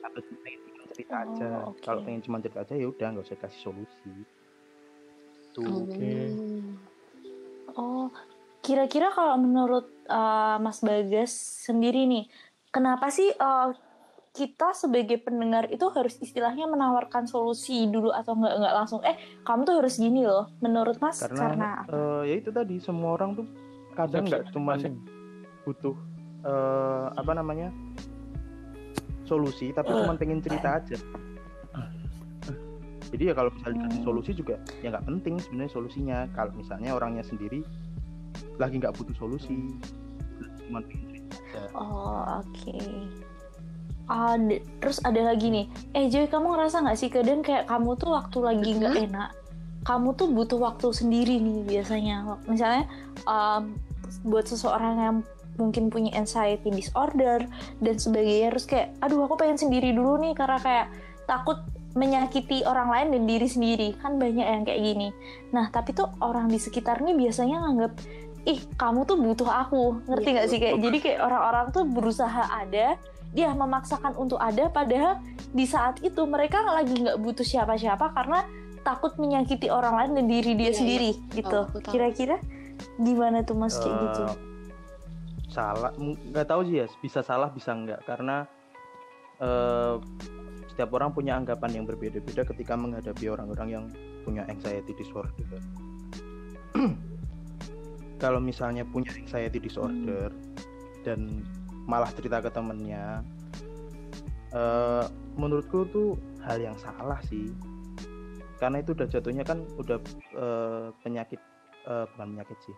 atau 0.00 0.20
pengen 0.40 0.60
cuma 0.64 0.84
cerita 0.90 1.14
Oh, 1.14 1.22
aja 1.26 1.50
oke. 1.68 1.80
kalau 1.82 2.00
pengen 2.02 2.20
cuma 2.22 2.36
cerita 2.38 2.60
aja 2.62 2.74
ya 2.74 2.86
udah 2.86 3.06
nggak 3.12 3.24
usah 3.26 3.38
kasih 3.38 3.60
solusi 3.62 4.12
tuh 5.52 5.86
Oke. 5.86 6.14
Hmm. 6.30 6.74
Oh, 7.74 8.06
kira-kira 8.64 9.12
kalau 9.12 9.36
menurut 9.36 9.92
uh, 10.08 10.56
Mas 10.56 10.80
Bagas 10.80 11.36
sendiri 11.68 12.08
nih, 12.08 12.24
kenapa 12.72 13.12
sih 13.12 13.28
uh, 13.36 13.76
kita 14.34 14.74
sebagai 14.74 15.22
pendengar 15.22 15.70
itu 15.70 15.86
harus 15.94 16.18
istilahnya 16.18 16.66
menawarkan 16.66 17.28
solusi 17.30 17.86
dulu 17.86 18.10
atau 18.10 18.34
nggak 18.34 18.54
nggak 18.56 18.74
langsung? 18.74 19.04
Eh 19.06 19.14
kamu 19.46 19.62
tuh 19.62 19.74
harus 19.78 19.94
gini 19.94 20.26
loh. 20.26 20.50
Menurut 20.58 20.98
Mas 20.98 21.22
karena, 21.22 21.38
karena, 21.38 21.70
eh, 21.86 22.22
ya 22.32 22.34
itu 22.42 22.50
tadi 22.50 22.82
semua 22.82 23.14
orang 23.14 23.38
tuh 23.38 23.46
kadang 23.94 24.26
nggak 24.26 24.50
cuma 24.50 24.74
butuh 25.62 25.94
eh, 26.42 27.06
apa 27.14 27.30
namanya 27.30 27.70
solusi 29.22 29.70
tapi 29.70 29.94
cuma 29.94 30.18
pengen 30.18 30.42
cerita 30.42 30.82
aja. 30.82 30.98
Jadi 33.14 33.30
ya 33.30 33.34
kalau 33.38 33.54
misalnya 33.54 33.86
dikasih 33.86 34.00
Hmm. 34.02 34.08
solusi 34.10 34.30
juga 34.34 34.58
ya 34.82 34.90
nggak 34.90 35.06
penting 35.06 35.38
sebenarnya 35.38 35.72
solusinya. 35.78 36.18
Kalau 36.34 36.50
misalnya 36.58 36.90
orangnya 36.98 37.22
sendiri 37.22 37.62
lagi 38.56 38.78
nggak 38.78 38.94
butuh 38.94 39.16
solusi 39.18 39.74
cuma 40.64 40.80
pengen 40.84 41.24
cerita 41.28 41.58
aja 41.60 41.76
Oh, 41.76 42.22
oke. 42.40 42.76
Ah, 44.04 44.36
d- 44.36 44.60
terus 44.80 45.00
ada 45.00 45.32
lagi 45.32 45.48
nih. 45.48 45.66
Eh, 45.96 46.12
Joy, 46.12 46.28
kamu 46.28 46.52
ngerasa 46.52 46.84
nggak 46.84 46.98
sih 46.98 47.08
kadang 47.08 47.40
kayak 47.40 47.64
kamu 47.68 47.96
tuh 47.96 48.12
waktu 48.12 48.38
lagi 48.44 48.70
nggak 48.76 48.96
enak, 49.10 49.30
kamu 49.82 50.12
tuh 50.12 50.28
butuh 50.28 50.60
waktu 50.60 50.92
sendiri 50.92 51.40
nih 51.40 51.64
biasanya. 51.64 52.36
Misalnya 52.44 52.84
um, 53.24 53.76
buat 54.28 54.44
seseorang 54.44 54.94
yang 55.00 55.16
mungkin 55.56 55.88
punya 55.88 56.12
anxiety 56.20 56.68
disorder 56.68 57.48
dan 57.80 57.96
sebagainya, 57.96 58.52
terus 58.52 58.66
kayak, 58.68 58.92
aduh 59.00 59.24
aku 59.24 59.40
pengen 59.40 59.56
sendiri 59.56 59.94
dulu 59.96 60.20
nih 60.20 60.36
karena 60.36 60.58
kayak 60.60 60.86
takut 61.24 61.64
menyakiti 61.94 62.66
orang 62.66 62.90
lain 62.90 63.08
dan 63.14 63.22
diri 63.24 63.48
sendiri. 63.48 63.88
Kan 64.02 64.18
banyak 64.20 64.44
yang 64.44 64.62
kayak 64.66 64.82
gini. 64.82 65.08
Nah, 65.54 65.70
tapi 65.70 65.94
tuh 65.94 66.10
orang 66.20 66.50
di 66.50 66.58
sekitarnya 66.58 67.14
biasanya 67.16 67.62
nganggap 67.62 67.92
ih 68.44 68.60
kamu 68.76 69.04
tuh 69.04 69.16
butuh 69.16 69.48
aku. 69.48 70.04
Ngerti 70.04 70.28
nggak 70.30 70.48
sih 70.48 70.58
kayak 70.58 70.76
jadi 70.78 70.98
kayak 71.00 71.20
orang-orang 71.20 71.66
tuh 71.70 71.84
berusaha 71.84 72.42
ada 72.46 72.96
dia 73.34 73.50
memaksakan 73.50 74.14
untuk 74.14 74.38
ada 74.38 74.70
padahal 74.70 75.18
di 75.50 75.66
saat 75.66 75.98
itu 76.00 76.22
mereka 76.22 76.62
lagi 76.62 76.94
nggak 76.94 77.18
butuh 77.18 77.42
siapa-siapa 77.42 78.14
karena 78.14 78.46
takut 78.86 79.16
menyakiti 79.18 79.72
orang 79.72 79.96
lain 79.96 80.10
dan 80.14 80.26
diri 80.28 80.52
dia 80.54 80.70
Iya, 80.70 80.76
sendiri 80.76 81.10
gitu. 81.34 81.66
aku 81.66 81.82
tahu. 81.82 81.90
kira-kira 81.90 82.36
gimana 82.94 83.42
tuh 83.42 83.56
mas 83.56 83.74
kayak 83.80 83.96
gitu? 83.96 84.22
Eh, 84.22 84.36
salah 85.48 85.90
nggak 85.96 86.46
tahu 86.46 86.60
sih 86.68 86.76
ya 86.78 86.86
bisa 87.00 87.20
salah 87.24 87.48
bisa 87.50 87.74
nggak. 87.74 88.06
Karena 88.06 88.44
eh, 89.40 89.94
setiap 90.70 90.90
orang 90.92 91.10
punya 91.10 91.34
anggapan 91.34 91.80
yang 91.80 91.84
berbeda-beda 91.86 92.42
ketika 92.44 92.74
menghadapi 92.74 93.24
orang-orang 93.30 93.68
yang 93.70 93.84
punya 94.22 94.42
anxiety 94.46 94.90
disorder 94.94 95.32
kalau 98.24 98.40
misalnya 98.40 98.88
punya 98.88 99.12
anxiety 99.12 99.60
disorder 99.60 100.32
dan 101.04 101.44
malah 101.84 102.08
cerita 102.16 102.40
ke 102.40 102.48
temennya 102.48 103.20
eh, 104.56 105.04
menurutku 105.36 105.84
tuh 105.92 106.16
hal 106.40 106.56
yang 106.56 106.72
salah 106.80 107.20
sih 107.28 107.52
karena 108.56 108.80
itu 108.80 108.96
udah 108.96 109.04
jatuhnya 109.12 109.44
kan 109.44 109.60
udah 109.76 110.00
eh, 110.40 110.88
penyakit 111.04 111.36
eh, 111.84 112.04
bukan 112.16 112.28
penyakit 112.32 112.58
sih 112.64 112.76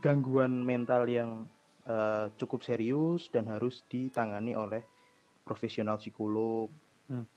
gangguan 0.00 0.64
mental 0.64 1.04
yang 1.12 1.44
eh, 1.84 2.32
cukup 2.40 2.64
serius 2.64 3.28
dan 3.28 3.44
harus 3.52 3.84
ditangani 3.92 4.56
oleh 4.56 4.80
profesional 5.44 6.00
psikolog 6.00 6.72
Hmm. 7.04 7.28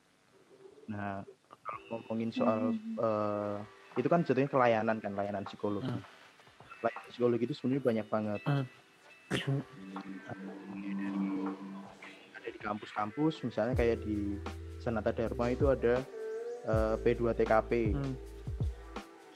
nah 0.88 1.28
kalau 1.60 2.00
ngomongin 2.00 2.32
soal 2.32 2.72
Hmm. 2.72 2.96
eh, 3.04 3.58
itu 4.00 4.08
kan 4.08 4.24
jatuhnya 4.24 4.48
kelayanan 4.48 5.04
kan 5.04 5.12
layanan 5.12 5.44
psikologi 5.44 5.92
Hmm. 5.92 6.16
Layanan 6.84 7.10
psikologi 7.10 7.44
itu 7.50 7.56
sebenarnya 7.58 7.84
banyak 7.84 8.08
banget. 8.08 8.42
Hmm. 8.48 8.66
ada 12.32 12.48
di 12.48 12.60
kampus-kampus 12.64 13.44
misalnya 13.44 13.76
kayak 13.76 14.00
di 14.08 14.40
Sanata 14.80 15.12
Dharma 15.12 15.52
itu 15.52 15.68
ada 15.68 16.00
eh, 16.64 16.96
P2TKP 17.04 17.92
Hmm. 17.92 18.16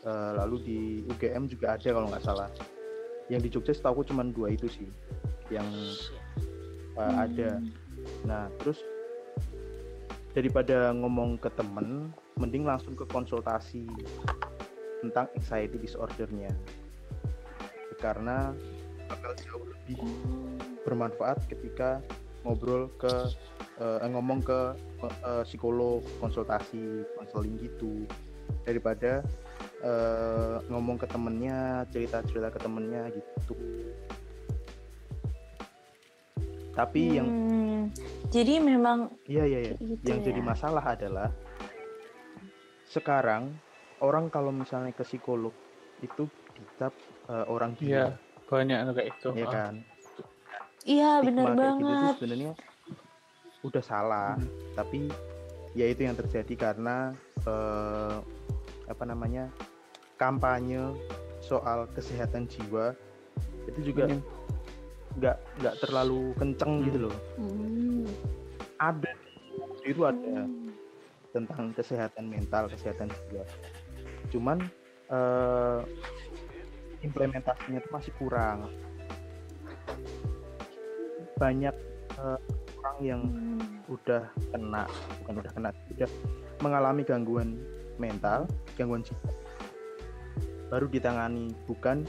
Eh, 0.02 0.32
lalu 0.34 0.58
di 0.66 0.80
UGM 1.14 1.46
juga 1.46 1.78
ada 1.78 1.90
kalau 1.94 2.10
nggak 2.10 2.26
salah. 2.26 2.50
Yang 3.30 3.42
di 3.46 3.50
Jogja 3.54 3.74
setahu 3.78 4.02
aku 4.02 4.04
cuma 4.10 4.26
dua 4.26 4.50
itu 4.50 4.66
sih 4.66 4.90
yang 5.54 5.68
eh, 6.98 7.14
ada. 7.22 7.62
Nah 8.26 8.50
terus 8.58 8.82
daripada 10.34 10.90
ngomong 10.98 11.38
ke 11.38 11.54
temen 11.54 12.10
mending 12.40 12.66
langsung 12.66 12.98
ke 12.98 13.06
konsultasi 13.14 13.86
tentang 15.06 15.30
anxiety 15.38 15.78
disordernya 15.78 16.50
karena 18.02 18.52
bakal 19.06 19.32
jauh 19.46 19.66
lebih 19.70 20.02
bermanfaat 20.84 21.46
ketika 21.46 22.02
ngobrol 22.42 22.90
ke 22.98 23.14
eh, 23.78 24.08
ngomong 24.10 24.42
ke 24.42 24.74
eh, 25.06 25.44
psikolog 25.46 26.02
konsultasi 26.18 27.06
konseling 27.16 27.62
gitu. 27.62 28.10
Daripada 28.66 29.22
eh, 29.86 30.56
ngomong 30.68 30.98
ke 30.98 31.08
temennya 31.08 31.86
cerita 31.94 32.26
cerita 32.26 32.50
ke 32.50 32.60
temennya 32.60 33.08
gitu. 33.14 33.56
Tapi 36.72 37.02
yang 37.20 37.28
Hmm, 37.30 37.92
jadi 38.32 38.62
memang 38.62 39.12
iya 39.28 39.44
iya 39.44 39.60
iya. 39.72 39.76
Gitu 39.76 40.06
yang 40.08 40.20
ya. 40.22 40.26
jadi 40.32 40.42
masalah 40.46 40.84
adalah 40.86 41.30
sekarang 42.92 43.56
orang 44.04 44.28
kalau 44.28 44.52
misalnya 44.52 44.92
ke 44.94 45.02
psikolog 45.08 45.56
itu 46.04 46.28
dicap 46.56 46.94
eh, 47.28 47.46
orang 47.46 47.72
Iya, 47.78 48.16
gila 48.16 48.50
banyak 48.50 48.78
tuh 48.84 48.94
kayak 48.94 49.10
itu. 49.12 49.28
ya 49.34 49.46
Ah. 49.46 49.52
kan 49.52 49.76
Iya 50.82 51.12
benar 51.22 51.46
kayak 51.46 51.74
gitu 51.78 51.86
banget. 51.86 52.14
sebenarnya 52.18 52.52
udah 53.62 53.84
salah 53.86 54.34
Hmm. 54.34 54.50
tapi 54.74 55.00
ya 55.72 55.86
itu 55.86 56.02
yang 56.02 56.18
terjadi 56.18 56.54
karena 56.58 57.14
eh, 57.42 58.18
apa 58.86 59.04
namanya 59.04 59.50
kampanye 60.16 60.82
soal 61.40 61.86
kesehatan 61.92 62.46
jiwa 62.46 62.94
itu 63.66 63.94
juga 63.94 64.10
Ini. 64.10 64.18
nggak 65.16 65.38
nggak 65.60 65.76
terlalu 65.80 66.34
kenceng 66.36 66.82
Hmm. 66.82 66.86
gitu 66.86 66.98
loh 67.06 67.16
Hmm. 67.38 68.06
ada 68.78 69.12
itu 69.84 70.02
ada 70.02 70.46
tentang 71.32 71.72
kesehatan 71.72 72.26
mental 72.28 72.68
kesehatan 72.68 73.08
jiwa 73.30 73.46
cuman 74.30 74.58
eh, 75.08 75.80
implementasinya 77.02 77.82
itu 77.82 77.90
masih 77.90 78.14
kurang 78.16 78.70
banyak 81.36 81.74
eh, 82.16 82.40
orang 82.82 82.98
yang 83.02 83.22
Hmm. 83.22 83.60
udah 83.90 84.24
kena 84.50 84.84
bukan 85.22 85.34
udah 85.42 85.52
kena 85.52 85.70
udah 85.92 86.10
mengalami 86.62 87.02
gangguan 87.04 87.58
mental 87.98 88.46
gangguan 88.74 89.02
jiwa 89.02 89.30
baru 90.70 90.86
ditangani 90.88 91.52
bukan 91.66 92.06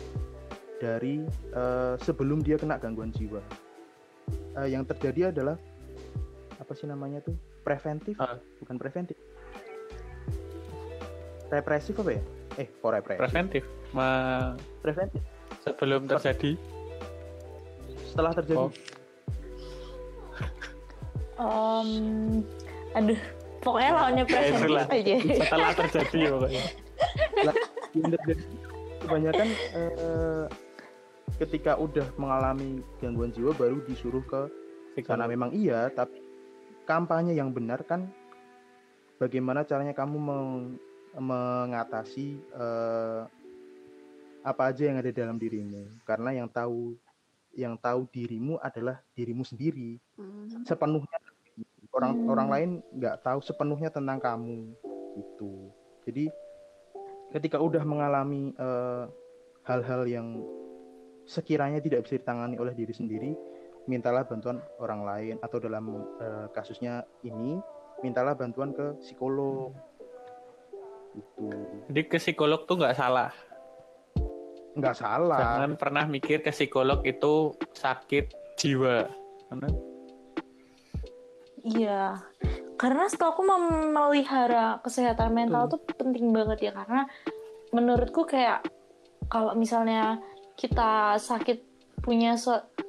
dari 0.79 1.25
eh, 1.53 1.95
sebelum 1.99 2.41
dia 2.41 2.57
kena 2.57 2.77
gangguan 2.77 3.11
jiwa 3.11 3.41
Eh, 4.53 4.69
yang 4.69 4.85
terjadi 4.85 5.33
adalah 5.33 5.57
apa 6.61 6.73
sih 6.77 6.85
namanya 6.85 7.25
tuh 7.25 7.33
preventif 7.65 8.21
Ah. 8.21 8.37
bukan 8.61 8.77
preventif 8.77 9.17
represif 11.49 11.97
apa 11.97 12.11
ya 12.17 12.23
eh 12.57 12.69
kok 12.69 12.93
represif 12.93 13.21
Preventif. 13.21 13.65
Ma- 13.93 14.57
preventif 14.81 15.21
sebelum 15.61 16.05
terjadi. 16.07 16.57
setelah 18.05 18.33
terjadi 18.33 18.59
Oh. 18.59 18.73
Om, 21.35 21.89
aduh, 22.93 23.21
pokoknya 23.61 23.91
lawannya 23.91 24.23
Ya, 24.23 24.29
preventif 24.29 24.87
aja. 24.87 25.17
Setelah 25.39 25.71
terjadi 25.75 26.19
pokoknya. 26.29 26.63
kebanyakan 29.03 29.49
eh, 29.75 30.45
ketika 31.37 31.75
udah 31.75 32.07
mengalami 32.15 32.71
gangguan 32.97 33.29
jiwa 33.29 33.51
baru 33.53 33.83
disuruh 33.83 34.23
ke 34.23 34.47
karena 35.03 35.27
memang 35.27 35.51
iya 35.51 35.91
tapi 35.91 36.23
kampanye 36.85 37.35
yang 37.35 37.51
benar 37.51 37.83
kan 37.83 38.07
bagaimana 39.17 39.63
caranya 39.63 39.91
kamu 39.91 40.17
meng- 40.17 40.79
mengatasi 41.13 42.39
eh, 42.39 43.21
apa 44.43 44.63
aja 44.75 44.91
yang 44.91 44.99
ada 44.99 45.11
dalam 45.15 45.39
dirimu? 45.39 46.03
Karena 46.03 46.35
yang 46.35 46.51
tahu 46.51 46.99
yang 47.53 47.77
tahu 47.77 48.09
dirimu 48.11 48.59
adalah 48.59 49.01
dirimu 49.15 49.47
sendiri. 49.47 49.99
Hmm. 50.19 50.67
sepenuhnya. 50.67 51.19
Orang 51.93 52.13
Hmm. 52.17 52.33
orang 52.33 52.49
lain 52.49 52.71
nggak 52.97 53.21
tahu 53.23 53.39
sepenuhnya 53.45 53.93
tentang 53.93 54.19
kamu. 54.19 54.75
Itu 55.17 55.71
jadi 56.03 56.33
ketika 57.33 57.63
udah 57.63 57.85
mengalami 57.87 58.53
eh, 58.57 59.05
hal-hal 59.63 60.03
yang 60.09 60.43
sekiranya 61.23 61.79
tidak 61.79 62.03
bisa 62.05 62.19
ditangani 62.19 62.59
oleh 62.59 62.75
diri 62.75 62.91
sendiri 62.91 63.31
mintalah 63.87 64.27
bantuan 64.27 64.59
orang 64.83 65.03
lain. 65.07 65.35
Atau 65.45 65.63
dalam 65.63 66.03
eh, 66.19 66.47
kasusnya 66.51 67.07
ini 67.23 67.61
mintalah 68.03 68.35
bantuan 68.35 68.75
ke 68.75 68.99
psikolog. 69.05 69.71
Itu 71.13 71.47
Jadi 71.93 72.01
ke 72.09 72.17
psikolog 72.17 72.65
tuh 72.65 72.81
nggak 72.81 72.97
salah. 72.97 73.31
Nggak 74.77 74.97
salah. 74.97 75.39
Jangan 75.39 75.73
pernah 75.77 76.05
mikir 76.09 76.41
ke 76.41 76.53
psikolog 76.53 77.05
itu 77.05 77.53
sakit 77.77 78.57
jiwa. 78.57 79.09
Karena 79.49 79.69
Iya, 81.63 82.19
karena 82.75 83.07
setahu 83.07 83.39
aku 83.39 83.43
memelihara 83.47 84.83
kesehatan 84.83 85.31
mental 85.31 85.71
tuh 85.71 85.79
penting 85.95 86.35
banget 86.35 86.71
ya. 86.71 86.73
Karena 86.75 87.07
menurutku 87.71 88.27
kayak 88.27 88.67
kalau 89.31 89.55
misalnya 89.55 90.19
kita 90.59 91.23
sakit 91.23 91.71
punya 92.03 92.35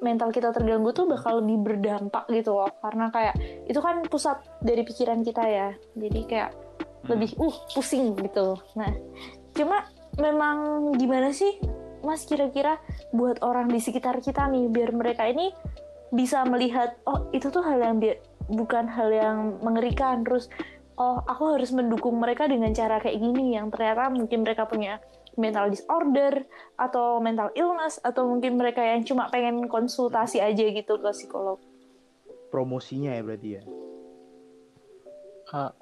mental 0.02 0.34
kita 0.34 0.50
terganggu 0.50 0.90
tuh 0.90 1.06
bakal 1.06 1.38
lebih 1.38 1.62
berdampak 1.62 2.26
gitu 2.34 2.58
loh. 2.58 2.70
Karena 2.82 3.14
kayak 3.14 3.38
itu 3.70 3.78
kan 3.78 4.02
pusat 4.10 4.42
dari 4.58 4.82
pikiran 4.82 5.22
kita 5.22 5.44
ya. 5.46 5.70
Jadi 5.94 6.20
kayak 6.26 6.50
lebih 7.06 7.38
uh 7.38 7.56
pusing 7.70 8.18
gitu. 8.18 8.58
Nah 8.74 8.90
cuma 9.54 9.86
memang 10.20 10.90
gimana 10.94 11.34
sih 11.34 11.58
mas 12.04 12.28
kira-kira 12.28 12.78
buat 13.16 13.40
orang 13.40 13.72
di 13.72 13.80
sekitar 13.80 14.20
kita 14.20 14.46
nih 14.52 14.68
biar 14.68 14.92
mereka 14.92 15.24
ini 15.24 15.50
bisa 16.12 16.44
melihat 16.46 16.94
oh 17.08 17.26
itu 17.32 17.48
tuh 17.50 17.64
hal 17.64 17.80
yang 17.80 17.96
bi- 17.98 18.20
bukan 18.48 18.86
hal 18.86 19.10
yang 19.10 19.58
mengerikan. 19.64 20.22
Terus 20.22 20.52
oh 21.00 21.18
aku 21.24 21.58
harus 21.58 21.72
mendukung 21.74 22.20
mereka 22.20 22.46
dengan 22.46 22.70
cara 22.70 23.00
kayak 23.00 23.18
gini 23.18 23.56
yang 23.56 23.72
ternyata 23.72 24.12
mungkin 24.12 24.44
mereka 24.46 24.68
punya 24.68 25.00
mental 25.34 25.66
disorder 25.66 26.46
atau 26.78 27.18
mental 27.18 27.50
illness 27.58 27.98
atau 27.98 28.30
mungkin 28.30 28.54
mereka 28.54 28.78
yang 28.78 29.02
cuma 29.02 29.26
pengen 29.26 29.66
konsultasi 29.66 30.38
aja 30.38 30.62
gitu 30.70 30.94
ke 31.02 31.10
psikolog. 31.10 31.58
Promosinya 32.54 33.18
ya 33.18 33.22
berarti 33.26 33.48
ya? 33.58 33.62
Ah, 35.50 35.74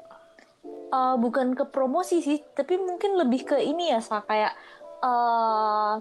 Eh, 0.93 1.17
bukan 1.17 1.57
ke 1.57 1.65
promosi 1.73 2.21
sih 2.21 2.45
tapi 2.53 2.77
mungkin 2.77 3.17
lebih 3.17 3.49
ke 3.49 3.57
ini 3.57 3.97
ya 3.97 4.05
sa 4.05 4.21
kayak 4.21 4.53
eh 5.01 5.95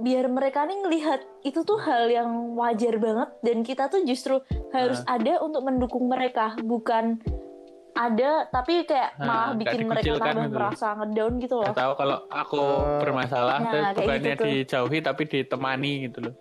biar 0.00 0.32
mereka 0.32 0.64
nih 0.64 0.80
ngelihat 0.80 1.20
itu 1.44 1.60
tuh 1.60 1.76
hal 1.84 2.08
yang 2.08 2.56
wajar 2.56 2.96
banget 2.96 3.28
dan 3.44 3.60
kita 3.60 3.92
tuh 3.92 4.00
justru 4.08 4.40
harus 4.72 5.04
ada 5.04 5.44
untuk 5.44 5.60
mendukung 5.60 6.08
mereka 6.08 6.56
bukan 6.64 7.20
ada 7.92 8.48
tapi 8.48 8.88
kayak 8.88 9.12
Nah, 9.20 9.24
malah 9.28 9.50
bikin 9.56 9.88
mereka 9.88 10.24
tambah 10.24 10.48
gitu 10.48 10.56
merasa 10.56 10.88
ngedown 10.96 11.32
gitu 11.36 11.54
loh 11.60 11.72
tahu 11.72 11.92
kalau 12.00 12.18
aku 12.32 12.60
Eh, 12.60 13.00
bermasalah 13.04 13.58
nah, 13.60 13.72
terus 13.72 13.84
kayak 13.92 13.92
bukannya 13.92 14.32
gitu 14.32 14.44
dijauhi 14.56 14.98
tapi 15.04 15.22
ditemani 15.28 15.92
gitu 16.08 16.18
loh. 16.24 16.34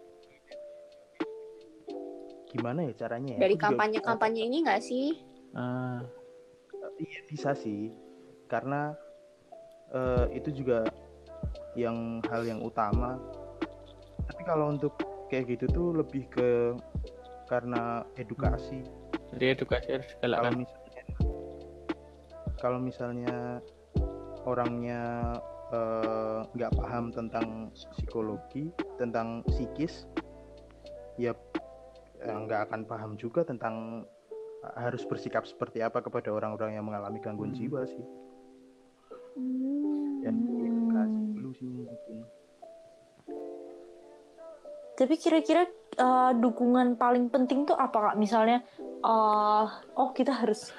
gimana 2.48 2.88
ya 2.88 2.96
caranya 2.96 3.36
ya? 3.36 3.40
Dari 3.44 3.56
kampanye-kampanye 3.60 4.42
ini 4.48 4.58
nggak 4.64 4.80
sih? 4.80 5.20
Ah, 5.52 6.00
Iya 6.96 7.20
bisa 7.28 7.52
sih, 7.56 7.92
karena 8.48 8.96
eh, 9.92 10.26
itu 10.36 10.64
juga 10.64 10.88
yang 11.76 12.24
hal 12.32 12.48
yang 12.48 12.64
utama. 12.64 13.20
Tapi 14.26 14.42
kalau 14.48 14.72
untuk 14.72 14.96
kayak 15.28 15.60
gitu 15.60 15.66
tuh 15.70 15.88
lebih 15.92 16.26
ke 16.32 16.74
karena 17.52 18.02
edukasi. 18.16 18.82
Jadi 19.36 19.46
edukasi 19.60 19.88
harus 20.00 20.10
kalau 20.18 20.24
digalakkan. 20.24 20.56
misalnya 20.56 21.04
kalau 22.56 22.80
misalnya 22.80 23.36
orangnya 24.48 25.02
eh, 25.76 26.40
nggak 26.56 26.74
paham 26.80 27.12
tentang 27.12 27.70
psikologi 27.76 28.72
tentang 28.96 29.44
psikis 29.52 30.08
ya 31.20 31.36
eh, 32.24 32.38
nggak 32.48 32.72
akan 32.72 32.82
paham 32.88 33.12
juga 33.20 33.44
tentang 33.44 34.08
harus 34.74 35.06
bersikap 35.06 35.46
seperti 35.46 35.80
apa 35.80 36.00
kepada 36.00 36.30
orang-orang 36.30 36.74
yang 36.74 36.86
mengalami 36.86 37.20
gangguan 37.20 37.54
Hmm. 37.54 37.60
jiwa 37.60 37.82
sih 37.86 38.06
dan 40.22 40.36
edukasi 40.58 41.20
dulu 41.34 41.50
sih 41.54 41.68
mungkin 41.68 42.18
Tapi 44.96 45.20
kira-kira 45.20 45.68
uh, 46.00 46.32
dukungan 46.32 46.96
paling 46.96 47.28
penting 47.28 47.68
tuh 47.68 47.76
apa 47.76 48.00
kak? 48.00 48.16
Misalnya, 48.16 48.64
uh, 49.04 49.68
oh 49.92 50.16
kita 50.16 50.32
harus 50.32 50.72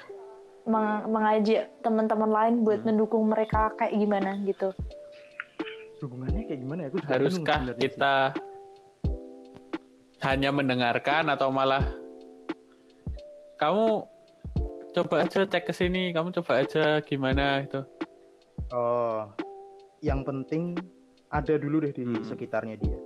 meng- 0.65 1.05
mengajak 1.05 1.69
teman-teman 1.85 2.25
lain 2.25 2.55
buat 2.65 2.81
Hmm. 2.81 2.97
mendukung 2.97 3.29
mereka 3.29 3.69
kayak 3.77 3.93
gimana 3.93 4.41
gitu. 4.41 4.73
hubungannya 5.97 6.45
kayak 6.45 6.61
gimana 6.61 6.79
ya? 6.81 6.89
Aku 6.89 6.97
Haruskah 7.05 7.57
sebenarnya 7.61 7.73
sih. 7.73 7.81
kita 7.89 8.13
hanya 10.21 10.49
mendengarkan 10.49 11.29
atau 11.29 11.49
malah 11.49 11.85
kamu 13.57 14.05
coba 14.93 15.15
aja 15.25 15.45
cek 15.45 15.69
ke 15.69 15.73
sini, 15.73 16.13
kamu 16.13 16.33
coba 16.41 16.65
aja 16.65 17.01
gimana 17.05 17.65
gitu. 17.65 17.85
Oh, 18.73 19.29
yang 20.01 20.21
penting 20.25 20.77
ada 21.29 21.57
dulu 21.57 21.83
deh 21.83 21.93
di 21.93 22.05
Hmm. 22.05 22.23
sekitarnya 22.23 22.77
dia. 22.79 22.97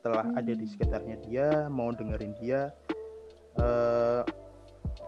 Setelah 0.00 0.24
Hmm. 0.32 0.38
ada 0.40 0.52
di 0.52 0.66
sekitarnya 0.66 1.16
dia, 1.24 1.48
mau 1.68 1.92
dengerin 1.92 2.32
dia, 2.40 2.72
eh, 3.60 4.22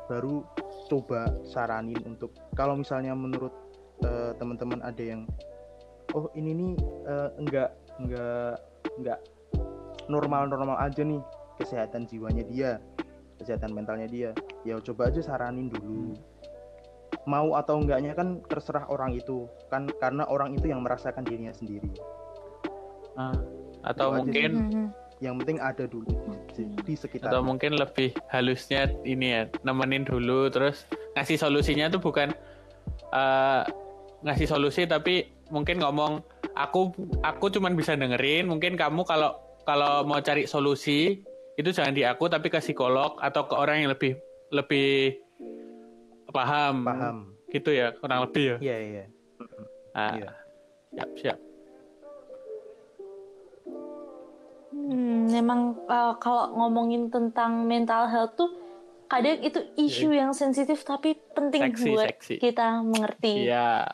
baru 0.09 0.45
coba 0.93 1.33
saranin 1.49 1.99
untuk 2.05 2.37
kalau 2.53 2.77
misalnya 2.77 3.17
menurut 3.17 3.53
eh, 4.03 4.35
teman-teman 4.35 4.83
ada 4.83 4.99
yang, 4.99 5.31
oh 6.11 6.27
ini 6.35 6.51
nih 6.53 6.73
eh, 7.07 7.31
enggak 7.39 7.71
enggak 8.03 8.59
enggak 8.99 9.19
normal-normal 10.11 10.75
aja 10.83 11.07
nih 11.07 11.23
kesehatan 11.63 12.11
jiwanya 12.11 12.43
dia, 12.51 12.83
kesehatan 13.41 13.73
mentalnya 13.73 14.09
dia, 14.09 14.31
ya 14.67 14.81
coba 14.83 15.09
aja 15.09 15.21
saranin 15.23 15.71
dulu. 15.71 16.17
Mau 17.29 17.55
atau 17.55 17.79
enggaknya 17.79 18.17
kan 18.17 18.43
terserah 18.51 18.89
orang 18.89 19.15
itu. 19.15 19.47
Kan 19.71 19.87
karena 20.01 20.27
orang 20.27 20.57
itu 20.57 20.67
yang 20.69 20.83
merasakan 20.83 21.23
dirinya 21.23 21.55
sendiri. 21.55 21.93
Ah, 23.15 23.37
atau 23.85 24.17
aja 24.17 24.25
mungkin 24.25 24.51
Mhm. 24.73 24.87
yang 25.23 25.35
penting 25.39 25.59
ada 25.63 25.85
dulu 25.87 26.09
di, 26.57 26.65
di 26.83 26.95
sekitar. 26.97 27.31
Atau 27.31 27.45
mungkin 27.45 27.77
lebih 27.79 28.17
halusnya 28.33 28.91
ini 29.07 29.27
ya 29.39 29.43
nemenin 29.63 30.03
dulu 30.09 30.51
terus 30.51 30.89
ngasih 31.15 31.39
solusinya 31.39 31.93
tuh 31.93 32.01
bukan 32.03 32.33
eh, 33.13 33.63
ngasih 34.25 34.49
solusi 34.49 34.89
tapi 34.89 35.29
mungkin 35.53 35.79
ngomong 35.85 36.25
aku 36.57 36.97
aku 37.21 37.53
cuman 37.53 37.77
bisa 37.77 37.93
dengerin 37.93 38.49
mungkin 38.49 38.75
kamu 38.75 39.05
kalau 39.05 39.37
kalau 39.69 40.03
mau 40.09 40.19
cari 40.25 40.49
solusi 40.49 41.21
itu 41.55 41.69
jangan 41.69 41.93
di 41.93 42.03
aku 42.03 42.27
tapi 42.27 42.49
ke 42.49 42.59
psikolog 42.59 43.19
atau 43.19 43.45
ke 43.45 43.55
orang 43.55 43.85
yang 43.85 43.91
lebih 43.91 44.17
lebih 44.49 45.21
paham. 46.29 46.83
Paham. 46.83 47.17
Gitu 47.49 47.71
ya 47.71 47.93
kurang 47.93 48.25
lebih 48.25 48.45
ya. 48.45 48.57
Iya 48.59 48.77
iya. 48.81 49.05
Ah, 49.93 50.13
Iya. 50.17 50.31
siap 50.91 51.11
siap. 51.17 51.39
Hmm, 54.73 55.29
memang 55.29 55.61
uh, 55.85 56.17
kalau 56.17 56.49
ngomongin 56.55 57.07
tentang 57.09 57.65
mental 57.65 58.09
health 58.09 58.35
tuh 58.35 58.51
kadang 59.07 59.45
itu 59.45 59.61
isu 59.77 60.09
yang 60.11 60.33
sensitif 60.33 60.81
tapi 60.83 61.13
penting 61.37 61.69
Seksi, 61.69 61.89
buat 61.93 62.09
seksi. 62.09 62.35
kita 62.41 62.81
mengerti. 62.81 63.45
iya 63.45 63.85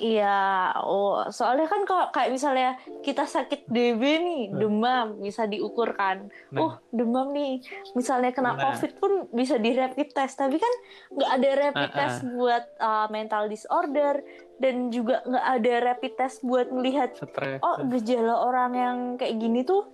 Iya, 0.00 0.40
oh 0.80 1.28
soalnya 1.28 1.68
kan 1.68 1.84
kalau 1.84 2.08
kayak 2.08 2.32
misalnya 2.32 2.70
kita 3.00 3.28
sakit 3.28 3.68
DB 3.68 4.00
nih, 4.00 4.42
demam 4.50 5.20
bisa 5.20 5.44
diukur 5.44 5.92
kan. 5.92 6.32
Nah. 6.48 6.58
Oh 6.58 6.72
demam 6.88 7.30
nih, 7.30 7.60
misalnya 7.92 8.32
kena 8.32 8.56
Nah. 8.56 8.72
COVID 8.72 8.92
pun 8.96 9.12
bisa 9.30 9.60
di 9.60 9.76
rapid 9.76 10.08
test. 10.10 10.40
Tapi 10.40 10.56
kan 10.56 10.72
nggak 11.12 11.30
ada 11.30 11.50
rapid 11.60 11.90
Ah, 11.90 11.96
test 11.96 12.18
buat 12.26 12.64
uh, 12.76 13.06
mental 13.08 13.46
disorder 13.46 14.24
dan 14.56 14.88
juga 14.88 15.20
nggak 15.22 15.46
ada 15.54 15.72
rapid 15.86 16.12
test 16.16 16.40
buat 16.40 16.68
melihat 16.68 17.12
stres 17.12 17.60
oh 17.60 17.84
gejala 17.86 18.40
orang 18.40 18.70
yang 18.72 18.96
kayak 19.14 19.36
gini 19.36 19.62
tuh 19.62 19.84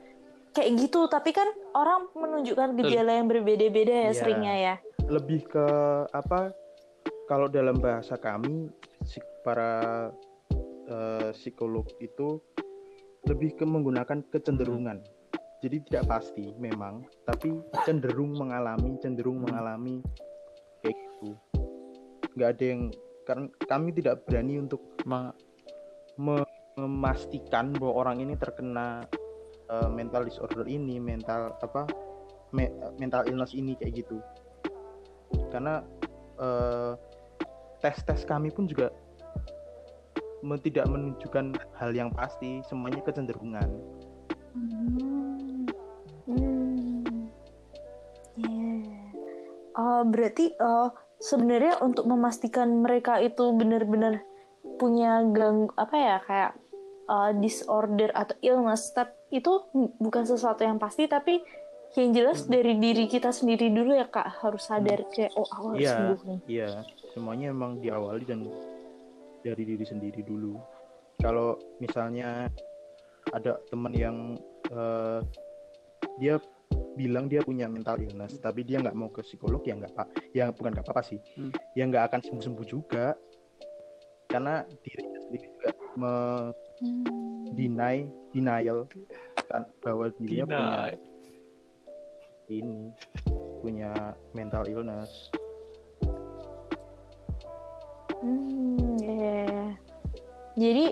kayak 0.50 0.78
gitu. 0.78 1.04
Tapi 1.06 1.34
kan 1.34 1.50
orang 1.72 2.14
menunjukkan 2.14 2.78
gejala 2.78 3.10
yang 3.12 3.26
berbeda-beda 3.26 3.90
ya 3.92 4.02
Iya. 4.06 4.14
seringnya 4.14 4.54
ya. 4.56 4.74
lebih 5.06 5.46
ke 5.46 5.66
apa 6.10 6.50
kalau 7.26 7.46
dalam 7.46 7.78
bahasa 7.78 8.14
kami 8.14 8.66
para 9.46 10.10
eh, 10.90 11.30
psikolog 11.30 11.86
itu 12.02 12.42
lebih 13.30 13.54
ke 13.54 13.62
menggunakan 13.62 14.26
kecenderungan 14.34 14.98
jadi 15.62 15.78
tidak 15.86 16.04
pasti 16.10 16.50
memang 16.58 17.06
tapi 17.22 17.54
cenderung 17.86 18.34
mengalami 18.34 18.98
cenderung 18.98 19.46
mengalami 19.46 20.02
kayak 20.82 20.98
gitu 20.98 21.30
nggak 22.34 22.50
ada 22.58 22.64
yang 22.66 22.82
karena 23.26 23.46
kami 23.66 23.90
tidak 23.94 24.22
berani 24.26 24.62
untuk 24.62 24.82
Ma- 25.06 25.34
me- 26.18 26.54
memastikan 26.76 27.72
bahwa 27.78 28.06
orang 28.06 28.22
ini 28.22 28.34
terkena 28.38 29.02
eh, 29.66 29.90
mental 29.90 30.26
disorder 30.26 30.66
ini, 30.68 30.98
mental 31.02 31.56
apa 31.58 31.86
me- 32.54 32.74
mental 32.98 33.26
illness 33.26 33.54
ini 33.56 33.74
kayak 33.78 34.06
gitu. 34.06 34.18
Karena 35.50 35.82
eh, 36.38 36.92
tes-tes 37.80 38.26
kami 38.28 38.50
pun 38.50 38.66
juga 38.70 38.90
tidak 40.62 40.86
menunjukkan 40.88 41.56
hal 41.78 41.90
yang 41.92 42.10
pasti, 42.12 42.60
semuanya 42.66 43.00
kecenderungan. 43.02 43.68
Hmm. 44.54 45.66
Hmm. 46.26 47.26
Yeah. 48.36 49.12
Oh, 49.76 50.02
berarti 50.08 50.52
oh, 50.60 50.92
sebenarnya 51.20 51.80
untuk 51.80 52.04
memastikan 52.08 52.84
mereka 52.84 53.20
itu 53.20 53.52
benar-benar 53.56 54.24
punya 54.76 55.24
gang 55.32 55.72
apa 55.78 55.96
ya 55.96 56.16
kayak 56.24 56.52
uh, 57.08 57.32
disorder 57.36 58.12
atau 58.12 58.36
illness, 58.44 58.92
tapi 58.92 59.14
itu 59.32 59.50
bukan 60.00 60.24
sesuatu 60.28 60.64
yang 60.64 60.76
pasti, 60.76 61.08
tapi 61.08 61.40
yang 61.96 62.12
jelas 62.12 62.44
dari 62.44 62.76
diri 62.76 63.08
kita 63.08 63.32
sendiri 63.32 63.72
dulu 63.72 63.96
ya 63.96 64.04
kak 64.04 64.44
harus 64.44 64.68
sadar 64.68 65.08
kayak 65.16 65.32
oh 65.32 65.48
aku 65.48 65.66
harus 65.72 65.80
Iya. 65.80 65.94
sembuh 65.96 66.20
nih. 66.28 66.40
Iya, 66.44 66.70
semuanya 67.16 67.46
emang 67.56 67.80
diawali 67.80 68.24
dan 68.28 68.40
dari 69.46 69.62
diri 69.62 69.86
sendiri 69.86 70.26
dulu. 70.26 70.58
Kalau 71.22 71.54
misalnya 71.78 72.50
ada 73.30 73.62
teman 73.70 73.94
yang 73.94 74.34
eh, 74.66 75.20
dia 76.18 76.42
bilang 76.98 77.28
dia 77.30 77.44
punya 77.44 77.68
mental 77.70 78.00
illness, 78.02 78.40
tapi 78.42 78.64
dia 78.66 78.80
nggak 78.82 78.96
mau 78.96 79.12
ke 79.12 79.22
psikolog 79.22 79.62
ya 79.62 79.76
nggak 79.78 79.94
pak, 79.94 80.08
ya 80.34 80.48
bukan 80.50 80.72
nggak 80.74 80.86
apa-apa 80.88 81.04
sih, 81.04 81.20
Hmm. 81.36 81.52
ya 81.76 81.84
nggak 81.86 82.08
akan 82.10 82.20
sembuh-sembuh 82.24 82.66
juga, 82.66 83.12
karena 84.26 84.64
dirinya 84.80 85.20
sendiri 85.28 85.44
juga 85.44 85.70
Hmm. 85.76 87.04
mendinai 87.52 88.08
denial 88.32 88.88
kan 89.46 89.68
bahwa 89.84 90.08
dirinya 90.16 90.44
punya 90.48 90.66
Gina. 90.66 90.84
ini 92.48 92.80
punya 93.60 93.92
mental 94.32 94.64
illness. 94.66 95.28
Hmm, 98.16 98.85
iya. 99.06 99.62
Jadi 100.56 100.84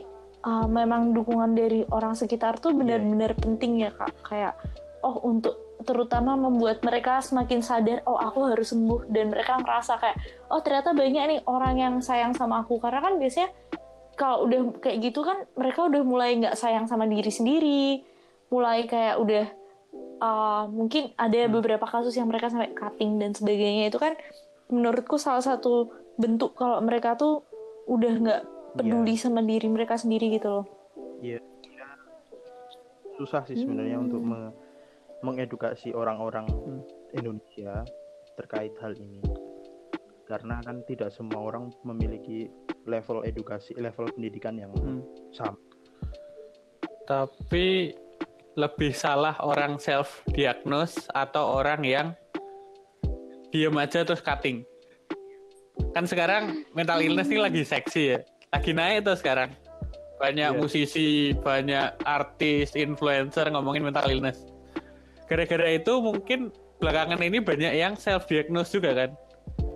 uh, 0.44 0.68
memang 0.68 1.16
dukungan 1.16 1.56
dari 1.56 1.82
orang 1.88 2.14
sekitar 2.14 2.60
tuh 2.60 2.76
benar-benar 2.76 3.34
penting 3.34 3.82
ya 3.82 3.90
kak. 3.90 4.12
Kayak 4.22 4.54
oh 5.02 5.20
untuk 5.24 5.56
terutama 5.84 6.38
membuat 6.38 6.80
mereka 6.80 7.20
semakin 7.20 7.60
sadar 7.60 8.00
oh 8.06 8.20
aku 8.20 8.48
harus 8.52 8.70
sembuh. 8.70 9.10
Dan 9.10 9.32
mereka 9.34 9.58
ngerasa 9.58 9.98
kayak 9.98 10.16
oh 10.52 10.60
ternyata 10.62 10.92
banyak 10.92 11.22
nih 11.26 11.40
orang 11.48 11.74
yang 11.80 11.94
sayang 11.98 12.36
sama 12.36 12.62
aku. 12.62 12.78
Karena 12.78 13.00
kan 13.02 13.16
biasanya 13.18 13.50
kalau 14.14 14.46
udah 14.46 14.78
kayak 14.78 15.10
gitu 15.10 15.26
kan 15.26 15.42
mereka 15.58 15.90
udah 15.90 16.02
mulai 16.06 16.38
nggak 16.38 16.54
sayang 16.54 16.86
sama 16.86 17.08
diri 17.08 17.32
sendiri. 17.32 18.04
Mulai 18.52 18.86
kayak 18.86 19.16
udah 19.18 19.46
uh, 20.20 20.64
mungkin 20.70 21.10
ada 21.16 21.48
beberapa 21.50 21.88
kasus 21.88 22.14
yang 22.14 22.28
mereka 22.28 22.52
sampai 22.52 22.76
cutting 22.76 23.18
dan 23.18 23.32
sebagainya. 23.32 23.90
Itu 23.90 23.98
kan 23.98 24.14
menurutku 24.68 25.16
salah 25.20 25.44
satu 25.44 25.90
bentuk 26.14 26.54
kalau 26.54 26.78
mereka 26.80 27.18
tuh 27.18 27.42
udah 27.84 28.12
nggak 28.18 28.42
peduli 28.74 29.14
sama 29.14 29.40
diri 29.40 29.68
mereka 29.68 29.94
sendiri 29.94 30.32
gitu 30.32 30.48
loh. 30.50 30.66
susah 33.14 33.46
sih 33.46 33.54
sebenarnya 33.54 33.96
Hmm. 33.96 34.06
untuk 34.10 34.22
me- 34.22 34.54
mengedukasi 35.22 35.94
orang-orang 35.94 36.50
Hmm. 36.50 36.82
Indonesia 37.14 37.86
terkait 38.34 38.74
hal 38.82 38.98
ini 38.98 39.22
karena 40.26 40.58
kan 40.60 40.82
tidak 40.82 41.14
semua 41.14 41.38
orang 41.38 41.70
memiliki 41.86 42.50
level 42.84 43.22
edukasi 43.22 43.70
level 43.78 44.10
pendidikan 44.10 44.58
yang 44.58 44.74
Hmm. 44.74 45.00
sama 45.30 45.54
Tapi 47.04 47.92
lebih 48.56 48.90
salah 48.90 49.36
orang 49.38 49.76
self 49.76 50.24
diagnose 50.26 51.04
atau 51.12 51.60
orang 51.60 51.84
yang 51.84 52.08
diem 53.52 53.76
aja 53.76 54.02
terus 54.02 54.24
cutting. 54.24 54.64
Kan 55.94 56.04
sekarang 56.04 56.66
mental 56.74 56.98
illness 56.98 57.30
ini 57.30 57.38
lagi 57.38 57.62
seksi 57.62 58.02
ya. 58.02 58.18
Lagi 58.50 58.74
naik 58.74 59.06
tuh 59.06 59.14
sekarang. 59.14 59.54
Banyak 60.18 60.50
Iya. 60.54 60.58
musisi, 60.58 61.10
banyak 61.34 62.02
artis, 62.02 62.74
influencer 62.74 63.46
ngomongin 63.50 63.86
mental 63.86 64.10
illness. 64.10 64.42
Gara-gara 65.26 65.70
itu 65.70 65.92
mungkin 65.98 66.50
belakangan 66.78 67.22
ini 67.22 67.38
banyak 67.38 67.72
yang 67.74 67.94
self 67.94 68.26
diagnose 68.26 68.74
juga 68.74 68.94
kan. 68.94 69.10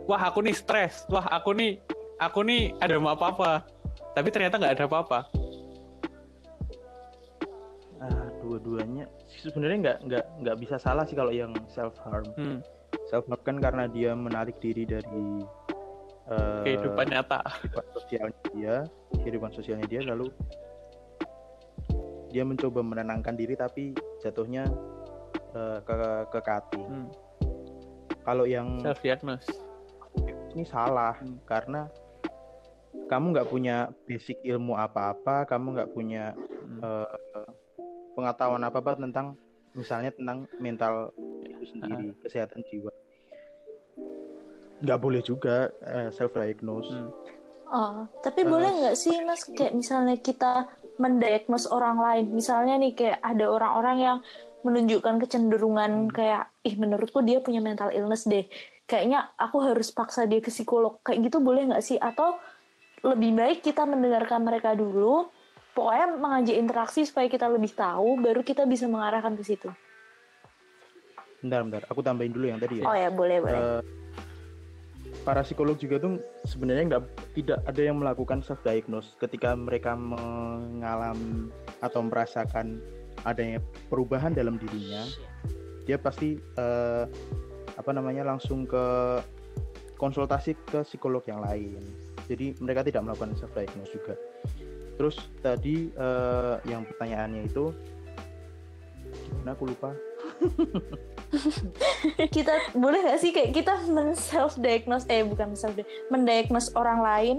Wah, 0.07 0.27
aku 0.27 0.43
nih 0.43 0.55
stres. 0.55 1.07
Wah, 1.07 1.27
aku 1.31 1.55
nih 1.55 1.79
aku 2.19 2.43
nih 2.43 2.75
ada 2.79 2.99
mau 2.99 3.15
apa-apa. 3.15 3.63
Tapi 4.13 4.29
ternyata 4.35 4.59
nggak 4.59 4.75
ada 4.75 4.87
apa-apa. 4.87 5.21
ah 7.99 8.31
dua-duanya 8.39 9.11
sebenarnya 9.43 9.79
nggak 9.83 9.99
nggak 10.07 10.25
nggak 10.39 10.57
bisa 10.63 10.79
salah 10.79 11.03
sih 11.03 11.19
kalau 11.19 11.35
yang 11.35 11.51
self 11.67 11.99
harm 12.07 12.23
Hmm, 12.39 12.63
self 13.11 13.27
harm 13.27 13.43
kan 13.43 13.59
karena 13.59 13.91
dia 13.91 14.15
menarik 14.15 14.55
diri 14.63 14.87
dari 14.87 15.43
eh, 16.69 16.77
kehidupan 16.77 17.07
nyata. 17.09 17.41
kehidupan 17.65 17.87
sosialnya 17.95 18.41
dia 18.53 18.75
kehidupan 19.25 19.51
sosialnya 19.51 19.87
dia 19.87 20.01
lalu 20.05 20.27
dia 22.29 22.45
mencoba 22.45 22.85
menenangkan 22.85 23.35
diri 23.35 23.57
tapi 23.57 23.97
jatuhnya 24.21 24.69
eh, 25.55 25.79
ke 25.81 25.95
ke 26.29 26.39
cutting 26.39 26.85
Hmm, 26.85 27.09
kalau 28.23 28.45
yang 28.45 28.77
self 28.81 29.01
diagnose. 29.01 29.49
ini 30.53 30.65
salah 30.65 31.17
Hmm. 31.17 31.41
karena 31.45 31.89
kamu 33.09 33.33
nggak 33.33 33.49
punya 33.49 33.77
basic 34.05 34.37
ilmu 34.45 34.77
apa-apa 34.77 35.49
kamu 35.49 35.67
nggak 35.75 35.91
punya 35.93 36.37
Hmm. 36.37 36.81
eh, 36.85 37.49
pengetahuan 38.13 38.61
apa-apa 38.61 38.99
tentang 38.99 39.39
misalnya 39.73 40.11
tentang 40.11 40.45
mental 40.59 41.15
itu 41.41 41.65
sendiri 41.71 42.13
kesehatan 42.21 42.61
jiwa 42.67 42.91
nggak 44.83 45.01
boleh 45.01 45.21
juga 45.23 45.71
self 46.14 46.35
diagnose 46.35 46.91
Hmm. 46.91 47.11
Oh, 47.69 48.09
tapi 48.25 48.43
Eh, 48.43 48.49
boleh 48.49 48.71
nggak 48.81 48.97
sih 48.97 49.12
mas 49.29 49.45
kayak 49.45 49.77
misalnya 49.77 50.17
kita 50.17 50.73
mendiagnos 50.97 51.69
orang 51.69 52.01
lain, 52.01 52.27
misalnya 52.33 52.81
nih 52.81 52.97
kayak 52.97 53.21
ada 53.21 53.45
orang-orang 53.45 53.97
yang 54.01 54.19
menunjukkan 54.64 55.21
kecenderungan 55.23 56.09
kayak, 56.11 56.49
ih 56.64 56.75
menurutku 56.81 57.21
dia 57.23 57.38
punya 57.45 57.61
mental 57.61 57.93
illness 57.93 58.25
deh, 58.25 58.49
kayaknya 58.88 59.31
aku 59.37 59.62
harus 59.62 59.93
paksa 59.93 60.25
dia 60.25 60.41
ke 60.41 60.49
psikolog, 60.51 60.99
kayak 61.05 61.29
gitu 61.29 61.38
boleh 61.45 61.69
nggak 61.69 61.85
sih? 61.85 62.01
Atau 62.01 62.41
lebih 63.05 63.37
baik 63.38 63.59
kita 63.62 63.85
mendengarkan 63.85 64.43
mereka 64.43 64.73
dulu, 64.75 65.29
pokoknya 65.77 66.07
mengajak 66.19 66.57
interaksi 66.59 67.05
supaya 67.07 67.29
kita 67.31 67.47
lebih 67.47 67.71
tahu, 67.77 68.19
baru 68.19 68.41
kita 68.43 68.64
bisa 68.64 68.88
mengarahkan 68.91 69.37
ke 69.37 69.45
situ. 69.45 69.69
bentar 71.38 71.62
bentar 71.62 71.83
aku 71.87 72.03
tambahin 72.03 72.35
dulu 72.35 72.51
yang 72.51 72.59
tadi 72.59 72.83
ya 72.83 72.91
Oh 72.91 72.97
ya 72.99 73.14
boleh 73.14 73.38
boleh. 73.38 73.62
Eh, 73.62 73.81
para 75.29 75.45
psikolog 75.45 75.77
juga 75.77 76.01
tuh 76.01 76.25
sebenarnya 76.49 76.97
nggak 76.97 77.05
tidak 77.37 77.61
ada 77.69 77.83
yang 77.85 78.01
melakukan 78.01 78.41
self 78.41 78.64
diagnose 78.64 79.12
ketika 79.21 79.53
mereka 79.53 79.93
mengalami 79.93 81.53
atau 81.85 82.01
merasakan 82.01 82.81
adanya 83.29 83.61
perubahan 83.93 84.33
dalam 84.33 84.57
dirinya 84.57 85.05
dia 85.85 86.01
pasti 86.01 86.41
eh, 86.41 87.05
apa 87.77 87.91
namanya 87.93 88.25
langsung 88.25 88.64
ke 88.64 89.21
konsultasi 90.01 90.57
ke 90.64 90.81
psikolog 90.88 91.21
yang 91.29 91.45
lain. 91.45 91.85
Jadi 92.25 92.57
mereka 92.64 92.81
tidak 92.88 93.05
melakukan 93.05 93.37
self 93.37 93.53
diagnose 93.53 93.93
juga. 93.93 94.17
Terus 94.97 95.17
tadi 95.45 95.93
eh, 95.93 96.57
yang 96.73 96.88
pertanyaannya 96.88 97.45
itu 97.45 97.69
gimana 99.29 99.53
aku 99.53 99.69
lupa 99.69 99.93
kita 102.37 102.55
boleh 102.72 102.98
nggak 103.05 103.20
sih 103.20 103.31
kayak 103.35 103.51
kita 103.53 103.72
men 103.92 104.16
self 104.16 104.57
diagnose 104.57 105.05
eh 105.12 105.22
bukan 105.22 105.53
self 105.53 105.77
mendiagnose 106.09 106.72
orang 106.72 107.01
lain 107.05 107.37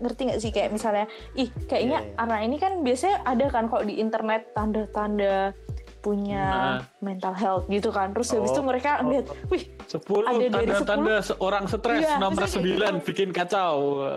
ngerti 0.00 0.20
nggak 0.32 0.40
sih 0.40 0.50
kayak 0.50 0.72
misalnya 0.72 1.06
ih 1.36 1.48
kayaknya 1.68 1.98
Iya, 2.00 2.08
iya. 2.08 2.20
anak 2.20 2.40
ini 2.48 2.56
kan 2.56 2.72
biasanya 2.80 3.16
ada 3.24 3.46
kan 3.52 3.68
kok 3.68 3.84
di 3.84 4.00
internet 4.00 4.48
tanda-tanda 4.56 5.52
punya 6.00 6.44
Nah. 6.48 6.80
mental 7.04 7.36
health 7.36 7.64
gitu 7.68 7.92
kan 7.92 8.16
terus 8.16 8.32
habis 8.32 8.48
Oh, 8.48 8.56
itu 8.56 8.62
mereka 8.64 9.04
oh, 9.04 9.12
lihat 9.12 9.28
oh. 9.28 9.36
wih 9.52 9.68
10 9.84 10.00
Ada 10.00 10.46
dari 10.48 10.50
tanda-tanda 10.72 11.14
seorang 11.20 11.64
stres 11.68 12.00
Iya, 12.00 12.16
nomor 12.16 12.48
9 12.48 12.64
kayak 12.64 13.04
bikin 13.04 13.28
kacau. 13.36 14.08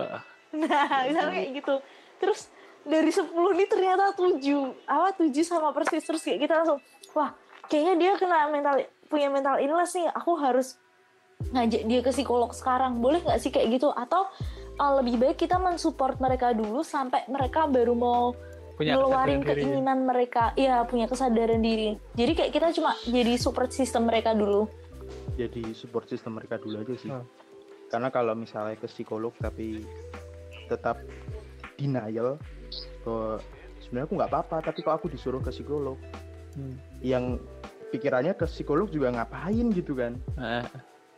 nah 0.54 1.02
misalnya 1.04 1.32
kayak 1.34 1.50
gitu 1.60 1.74
terus 2.16 2.48
dari 2.84 3.10
10 3.12 3.28
ini 3.28 3.64
ternyata 3.68 4.16
7 4.16 4.40
apa 4.88 5.08
7 5.20 5.28
sama 5.44 5.68
persis 5.76 6.00
terus 6.00 6.24
kayak 6.24 6.48
kita 6.48 6.64
langsung 6.64 6.80
wah 7.12 7.36
kayaknya 7.70 7.94
dia 7.98 8.12
kena 8.18 8.48
mental 8.50 8.74
punya 9.08 9.28
mental 9.28 9.56
illness 9.60 9.94
nih 9.94 10.08
aku 10.10 10.36
harus 10.36 10.76
ngajak 11.52 11.82
dia 11.84 12.00
ke 12.00 12.10
psikolog 12.10 12.50
sekarang 12.54 12.98
boleh 12.98 13.20
nggak 13.20 13.40
sih 13.42 13.50
kayak 13.52 13.76
gitu 13.76 13.92
atau 13.92 14.26
uh, 14.80 14.92
lebih 15.02 15.20
baik 15.20 15.36
kita 15.36 15.60
mensupport 15.60 16.16
mereka 16.22 16.54
dulu 16.56 16.80
sampai 16.80 17.26
mereka 17.28 17.66
baru 17.68 17.94
mau 17.94 18.32
Punya 18.74 18.98
ngeluarin 18.98 19.38
kesadaran 19.38 19.44
diri. 19.44 19.62
keinginan 19.62 19.98
mereka 20.02 20.44
ya 20.58 20.82
punya 20.82 21.06
kesadaran 21.06 21.62
diri 21.62 21.94
jadi 22.18 22.32
kayak 22.34 22.50
kita 22.50 22.66
cuma 22.74 22.96
jadi 23.06 23.38
support 23.38 23.70
system 23.70 24.10
mereka 24.10 24.34
dulu 24.34 24.66
jadi 25.34 25.74
support 25.74 26.06
system 26.06 26.38
mereka 26.38 26.62
dulu 26.62 26.80
aja 26.80 26.94
sih. 26.94 27.10
Hmm. 27.10 27.26
Karena 27.90 28.08
kalau 28.10 28.34
misalnya 28.38 28.78
ke 28.78 28.86
psikolog 28.86 29.34
tapi 29.38 29.82
tetap 30.70 31.02
denial 31.76 32.38
bahwa 33.02 33.42
sebenarnya 33.82 34.06
aku 34.08 34.14
nggak 34.14 34.30
apa-apa, 34.30 34.56
tapi 34.64 34.78
kok 34.80 34.94
aku 34.94 35.06
disuruh 35.10 35.42
ke 35.42 35.50
psikolog, 35.50 35.98
Hmm. 36.54 36.78
yang 37.02 37.42
pikirannya 37.94 38.34
ke 38.34 38.50
psikolog 38.50 38.90
juga 38.90 39.14
ngapain 39.14 39.70
gitu 39.70 39.94
kan? 39.94 40.18
Nah, 40.34 40.66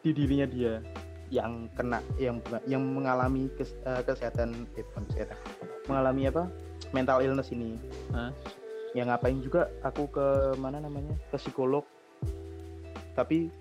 di 0.04 0.12
dirinya 0.12 0.44
dia 0.44 0.84
yang 1.32 1.66
kena 1.74 1.98
yang 2.20 2.38
yang 2.68 2.84
mengalami 2.84 3.48
kes- 3.56 3.74
eh, 3.82 4.02
kesehatan 4.04 4.68
eh, 4.76 4.84
bukan 4.92 5.02
kesehatan 5.10 5.38
mengalami 5.88 6.28
apa? 6.28 6.44
Mental 6.92 7.24
illness 7.24 7.50
ini. 7.50 7.80
Hah? 8.12 8.30
yang 8.96 9.12
ngapain 9.12 9.36
juga 9.44 9.68
aku 9.84 10.08
ke 10.08 10.56
mana 10.56 10.80
namanya? 10.80 11.12
Ke 11.28 11.36
psikolog. 11.36 11.84
Tapi 13.12 13.52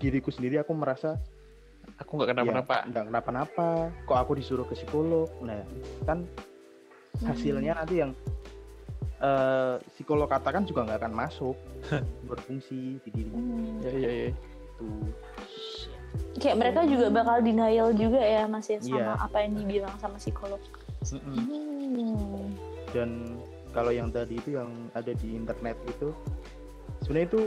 diriku 0.00 0.32
sendiri 0.32 0.56
aku 0.56 0.72
merasa 0.72 1.20
aku 2.00 2.16
nggak 2.16 2.32
kenapa-napa. 2.32 2.74
ya, 2.80 2.88
nggak 2.88 3.04
kenapa-napa. 3.12 3.68
Kok 4.08 4.16
aku 4.16 4.32
disuruh 4.40 4.64
ke 4.64 4.80
psikolog? 4.80 5.28
Nah 5.44 5.60
kan 6.08 6.24
hasilnya 7.20 7.76
nanti 7.76 8.00
yang 8.00 8.16
eh, 9.18 9.74
psikolog 9.90 10.26
katakan 10.26 10.62
juga 10.62 10.84
nggak 10.84 10.98
akan 11.00 11.14
masuk 11.16 11.56
berfungsi 12.30 13.02
di 13.02 13.10
diri 13.10 13.30
Hmm. 13.30 13.82
Ya 13.82 13.92
ya 13.92 14.10
ya. 14.10 14.30
itu 16.28 16.40
kayak 16.40 16.56
mereka 16.56 16.80
juga 16.84 17.06
bakal 17.10 17.42
denial 17.42 17.90
juga 17.92 18.16
ya 18.16 18.46
mas 18.46 18.66
ya 18.66 18.78
sama 18.78 18.94
Iya. 18.96 19.12
apa 19.18 19.36
yang 19.42 19.52
dibilang 19.56 19.94
sama 19.98 20.16
psikolog. 20.16 20.62
Hmm. 21.04 22.50
dan 22.90 23.38
kalau 23.70 23.92
yang 23.92 24.10
tadi 24.10 24.34
itu 24.34 24.56
yang 24.56 24.66
ada 24.92 25.14
di 25.14 25.28
internet 25.32 25.78
itu 25.86 26.10
sebenarnya 27.00 27.28
itu 27.28 27.42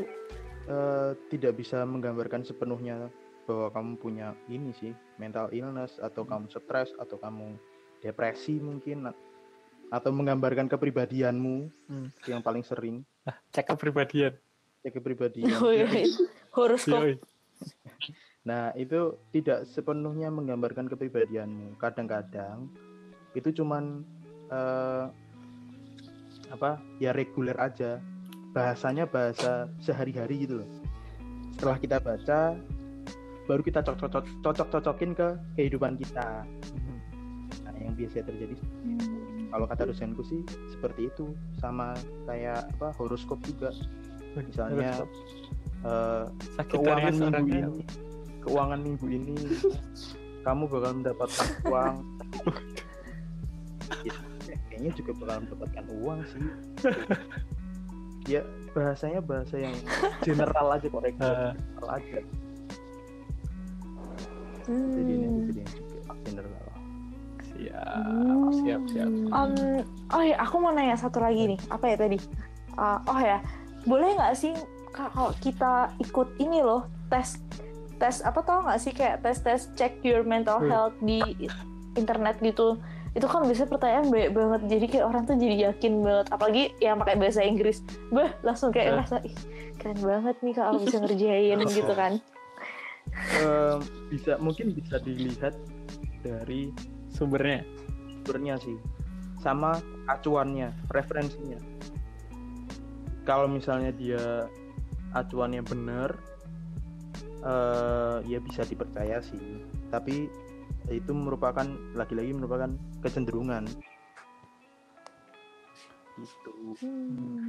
eh, 0.68 1.12
tidak 1.28 1.54
bisa 1.56 1.84
menggambarkan 1.84 2.42
sepenuhnya 2.42 3.10
bahwa 3.44 3.68
kamu 3.72 3.92
punya 3.98 4.28
ini 4.48 4.72
sih 4.72 4.92
mental 5.18 5.50
illness 5.52 5.98
atau 5.98 6.24
kamu 6.24 6.48
stres 6.48 6.94
atau 6.96 7.18
kamu 7.18 7.58
depresi 8.00 8.58
mungkin 8.58 9.10
atau 9.92 10.10
menggambarkan 10.10 10.66
kepribadianmu 10.66 11.68
Hmm. 11.86 12.08
yang 12.26 12.40
paling 12.40 12.64
sering 12.64 13.04
Cek 13.52 13.70
kepribadian. 13.70 14.34
ya 14.82 14.90
kepribadian 14.90 15.52
Oh, 15.62 15.70
iya. 15.70 15.86
horoskop 16.50 17.04
Yoi. 17.06 17.20
Nah, 18.42 18.74
itu 18.74 18.98
tidak 19.30 19.70
sepenuhnya 19.70 20.34
menggambarkan 20.34 20.90
kepribadianmu. 20.90 21.78
Kadang-kadang 21.78 22.66
itu 23.34 23.54
cuman 23.54 24.02
eh, 24.50 25.06
apa? 26.50 26.82
Ya 26.98 27.14
reguler 27.14 27.54
aja. 27.56 28.02
Bahasanya 28.52 29.06
bahasa 29.06 29.70
sehari-hari 29.78 30.44
gitu 30.44 30.60
loh. 30.60 30.70
Setelah 31.54 31.78
kita 31.78 31.98
baca, 32.00 32.58
baru 33.46 33.62
kita 33.62 33.80
cocok-cocokin 34.42 35.12
ke 35.14 35.28
kehidupan 35.56 35.96
kita. 35.96 36.42
Nah, 37.62 37.76
yang 37.78 37.94
biasa 37.94 38.26
terjadi 38.26 38.56
Hmm. 38.58 39.31
Kalau 39.52 39.66
kata 39.68 39.84
dosenku 39.86 40.24
sih 40.24 40.42
seperti 40.72 41.12
itu, 41.12 41.36
sama 41.60 41.94
kayak 42.26 42.72
apa? 42.74 42.96
horoskop 42.96 43.38
juga. 43.44 43.70
Misalnya 44.34 45.04
eh, 45.84 46.26
keuangan 46.66 47.12
minggu 47.12 47.28
orangnya. 47.28 47.60
ini 47.68 47.84
keuangan 48.42 48.80
minggu 48.80 49.06
ini 49.06 49.36
kamu 50.42 50.64
bakal 50.66 50.92
mendapatkan 50.98 51.48
uang 51.68 51.96
Ya, 54.02 54.14
kayaknya 54.72 54.92
juga 54.96 55.12
bakal 55.20 55.38
mendapatkan 55.46 55.86
uang 56.00 56.20
sih 56.26 56.46
ya 58.26 58.42
bahasanya 58.72 59.20
bahasa 59.20 59.60
yang 59.60 59.76
general 60.24 60.68
aja 60.72 60.88
kok 60.88 61.04
Ah. 61.20 61.52
general 61.52 61.88
aja 61.92 62.20
jadi 64.66 65.12
ini 65.12 65.28
Hmm. 65.28 65.46
jadi 65.52 65.62
general 67.62 68.50
Siap. 68.52 68.82
siap 68.89 69.10
Um, 69.30 69.54
oh 70.10 70.21
ya, 70.21 70.36
aku 70.38 70.56
mau 70.58 70.71
nanya 70.71 70.95
satu 70.95 71.17
lagi 71.17 71.56
nih. 71.56 71.60
Apa 71.67 71.86
ya 71.88 71.95
tadi? 71.97 72.17
Uh, 72.74 73.00
oh 73.06 73.19
ya, 73.19 73.39
boleh 73.84 74.15
nggak 74.15 74.34
sih 74.34 74.54
kalau 74.89 75.32
kita 75.38 75.88
ikut 75.97 76.28
ini 76.38 76.60
loh 76.60 76.84
tes 77.08 77.39
tes 77.95 78.19
apa 78.21 78.41
tau 78.41 78.60
nggak 78.62 78.80
sih 78.80 78.91
kayak 78.91 79.21
tes 79.21 79.39
tes 79.39 79.62
check 79.74 80.00
your 80.02 80.21
mental 80.21 80.58
Hmm. 80.58 80.69
health 80.69 80.95
di 81.00 81.21
internet 81.93 82.39
gitu. 82.39 82.76
Itu 83.12 83.28
kan 83.28 83.43
biasanya 83.43 83.69
pertanyaan 83.69 84.08
banyak 84.08 84.32
banget. 84.32 84.62
Jadi 84.67 84.86
kayak 84.88 85.06
orang 85.06 85.24
tuh 85.26 85.36
jadi 85.36 85.56
yakin 85.67 85.93
banget. 86.00 86.28
Apalagi 86.32 86.63
yang 86.80 86.95
pakai 86.95 87.15
bahasa 87.15 87.43
Inggris. 87.43 87.84
Bah, 88.08 88.32
langsung 88.39 88.71
kayak 88.71 88.88
Eh. 88.88 88.91
ngerasa 88.95 89.15
ih 89.24 89.36
keren 89.76 90.00
banget 90.00 90.36
nih 90.39 90.54
kalau 90.54 90.71
bisa 90.78 90.97
ngerjain 91.04 91.60
gitu 91.67 91.93
kan. 91.93 92.13
Eh, 93.12 93.76
bisa 94.08 94.39
mungkin 94.39 94.71
bisa 94.71 94.95
dilihat 94.97 95.56
dari 96.21 96.71
sumbernya? 97.22 97.62
Sumbernya 98.26 98.58
sih. 98.58 98.78
Sama 99.38 99.78
acuannya 100.10 100.74
referensinya. 100.90 101.62
Kalau 103.22 103.46
misalnya 103.46 103.94
dia 103.94 104.50
acuannya 105.14 105.62
benar 105.62 106.18
eh 107.42 108.18
ya 108.26 108.42
bisa 108.42 108.66
dipercaya 108.66 109.22
sih. 109.22 109.62
Tapi 109.94 110.26
itu 110.90 111.12
merupakan 111.14 111.66
lagi-lagi 111.94 112.34
merupakan 112.34 112.74
kecenderungan. 113.06 113.70
Gitu. 116.18 116.54
Hmm. 116.82 117.46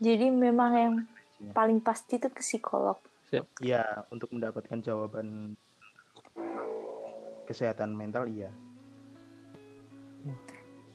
Jadi 0.00 0.32
memang 0.32 0.72
yang 0.72 0.94
paling 1.52 1.84
pasti 1.84 2.16
itu 2.16 2.32
ke 2.32 2.40
psikolog. 2.40 2.96
ya 3.60 3.84
untuk 4.08 4.32
mendapatkan 4.32 4.80
jawaban 4.80 5.52
kesehatan 7.44 7.92
mental 7.92 8.24
iya 8.24 8.48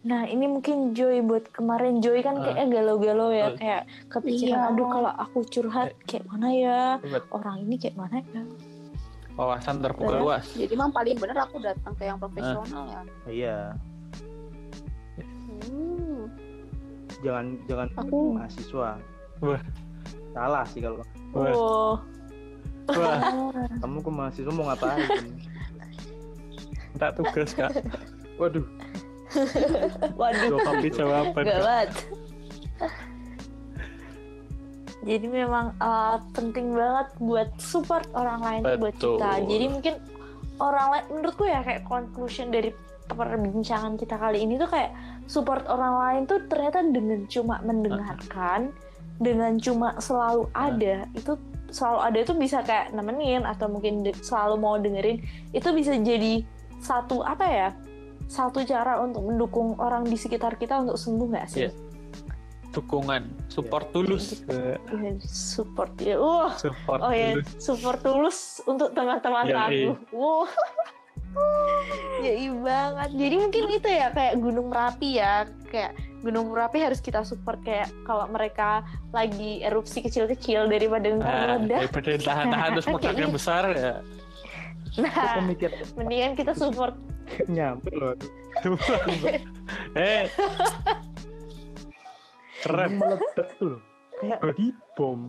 Nah 0.04 0.28
ini 0.28 0.46
mungkin 0.46 0.92
Joy 0.92 1.24
buat 1.24 1.48
kemarin. 1.50 2.04
Joy 2.04 2.20
kan 2.20 2.36
Ah. 2.36 2.44
kayaknya 2.44 2.68
galau-galau 2.74 3.32
ya 3.32 3.46
Ah. 3.46 3.52
kayak 3.54 3.82
kepikiran 4.10 4.60
Iya. 4.60 4.70
aduh 4.70 4.88
kalau 4.90 5.12
aku 5.16 5.40
curhat 5.48 5.90
kayak 6.04 6.28
mana 6.28 6.48
ya? 6.52 6.80
Orang 7.30 7.64
ini 7.64 7.76
kayak 7.78 7.96
mana 7.96 8.20
ya? 8.26 8.44
Wawasan 9.34 9.80
terbuka 9.80 10.14
luas. 10.16 10.46
Jadi 10.54 10.70
emang 10.70 10.92
paling 10.92 11.16
bener 11.16 11.40
aku 11.40 11.58
datang 11.58 11.96
ke 11.96 12.04
yang 12.04 12.20
profesional 12.20 12.84
ya. 12.86 13.02
iya. 13.26 13.58
Hmm. 15.64 16.28
jangan 17.24 17.46
jangan 17.66 17.88
Aku- 17.96 18.36
mahasiswa. 18.36 19.00
Wah. 19.40 19.62
salah 20.34 20.66
sih 20.66 20.82
kalau 20.82 20.98
Wah. 21.32 21.48
oh 21.48 21.96
wah. 22.90 23.20
Kamu 23.82 23.98
ke 24.00 24.12
mahasiswa 24.12 24.52
mau 24.52 24.66
ngapain? 24.66 25.08
Minta 26.92 27.08
tugas 27.12 27.54
kak. 27.54 27.72
Waduh 28.36 28.66
waduh. 30.20 30.60
Jawab 30.60 30.84
jawaban 30.94 31.46
gawat. 31.46 31.90
jadi 35.04 35.28
memang 35.28 35.76
uh, 35.84 36.18
penting 36.32 36.72
banget 36.72 37.08
buat 37.20 37.50
support 37.60 38.08
orang 38.16 38.40
lain 38.40 38.62
tuh 38.64 38.80
buat 38.80 38.96
Betul. 38.96 39.20
kita 39.20 39.32
jadi 39.52 39.66
mungkin 39.68 39.94
orang 40.64 40.88
lain 40.96 41.06
menurutku 41.12 41.44
ya 41.44 41.60
kayak 41.62 41.84
conclusion 41.84 42.50
dari 42.50 42.72
perbincangan 43.12 44.00
kita 44.00 44.16
kali 44.16 44.48
ini 44.48 44.56
tuh 44.56 44.72
kayak 44.72 44.96
support 45.28 45.68
orang 45.68 45.94
lain 46.00 46.22
tuh 46.24 46.40
ternyata 46.48 46.80
dengan 46.88 47.28
cuma 47.28 47.60
mendengarkan 47.68 48.72
dengan 49.20 49.60
cuma 49.60 50.00
selalu 50.00 50.48
ada 50.56 51.06
itu 51.14 51.36
selalu 51.70 52.00
ada 52.00 52.18
itu 52.24 52.34
bisa 52.38 52.58
kayak 52.64 52.96
nemenin 52.96 53.44
atau 53.44 53.68
mungkin 53.68 54.08
selalu 54.24 54.56
mau 54.56 54.80
dengerin 54.80 55.20
itu 55.52 55.70
bisa 55.76 55.94
jadi 56.00 56.46
satu 56.80 57.22
apa 57.24 57.46
ya 57.46 57.70
satu 58.28 58.64
cara 58.66 59.00
untuk 59.04 59.24
mendukung 59.26 59.76
orang 59.80 60.08
di 60.08 60.18
sekitar 60.18 60.56
kita 60.58 60.82
untuk 60.84 60.98
sembuh 60.98 61.28
nggak 61.30 61.48
sih? 61.50 61.62
Iya. 61.68 61.72
dukungan 62.74 63.30
support 63.54 63.94
tulus 63.94 64.42
Iya, 64.50 65.14
support 65.22 65.94
ya, 66.02 66.18
wah, 66.18 66.58
support 66.58 67.06
oh 67.06 67.14
ya, 67.14 67.38
tulus 67.38 67.48
support 67.62 68.00
tulus 68.02 68.38
untuk 68.66 68.98
teman-teman 68.98 69.46
Yoi. 69.46 69.62
aku. 69.94 70.18
Wow. 70.18 70.50
ya 72.26 72.50
banget. 72.50 73.10
Jadi 73.14 73.36
mungkin 73.38 73.64
itu 73.78 73.90
ya 73.94 74.10
kayak 74.10 74.42
Gunung 74.42 74.74
Merapi 74.74 75.22
ya, 75.22 75.46
kayak 75.70 75.94
Gunung 76.26 76.50
Merapi 76.50 76.82
harus 76.82 76.98
kita 76.98 77.22
support 77.22 77.62
kayak 77.62 77.94
kalau 78.10 78.26
mereka 78.32 78.82
lagi 79.14 79.62
erupsi 79.62 80.02
kecil-kecil 80.02 80.66
daripada 80.66 81.14
ntar 81.14 81.30
nah, 81.30 81.46
meledak. 81.62 81.80
daripada 81.94 82.10
tahan-tahan 82.26 82.70
terus 82.74 82.88
meledaknya 82.96 83.28
gitu. 83.30 83.36
besar 83.38 83.64
ya 83.78 83.94
Nah, 84.94 85.42
mendingan 85.98 86.38
kita 86.38 86.54
support. 86.54 86.94
Nyampe 87.50 87.90
loh. 87.94 88.16
Eh. 89.98 90.30
Keren. 92.64 92.92
Meledak 92.98 93.50
tuh 93.60 93.78
loh. 93.78 93.82
Kayak 94.22 94.56
di 94.56 94.68
bom. 94.96 95.28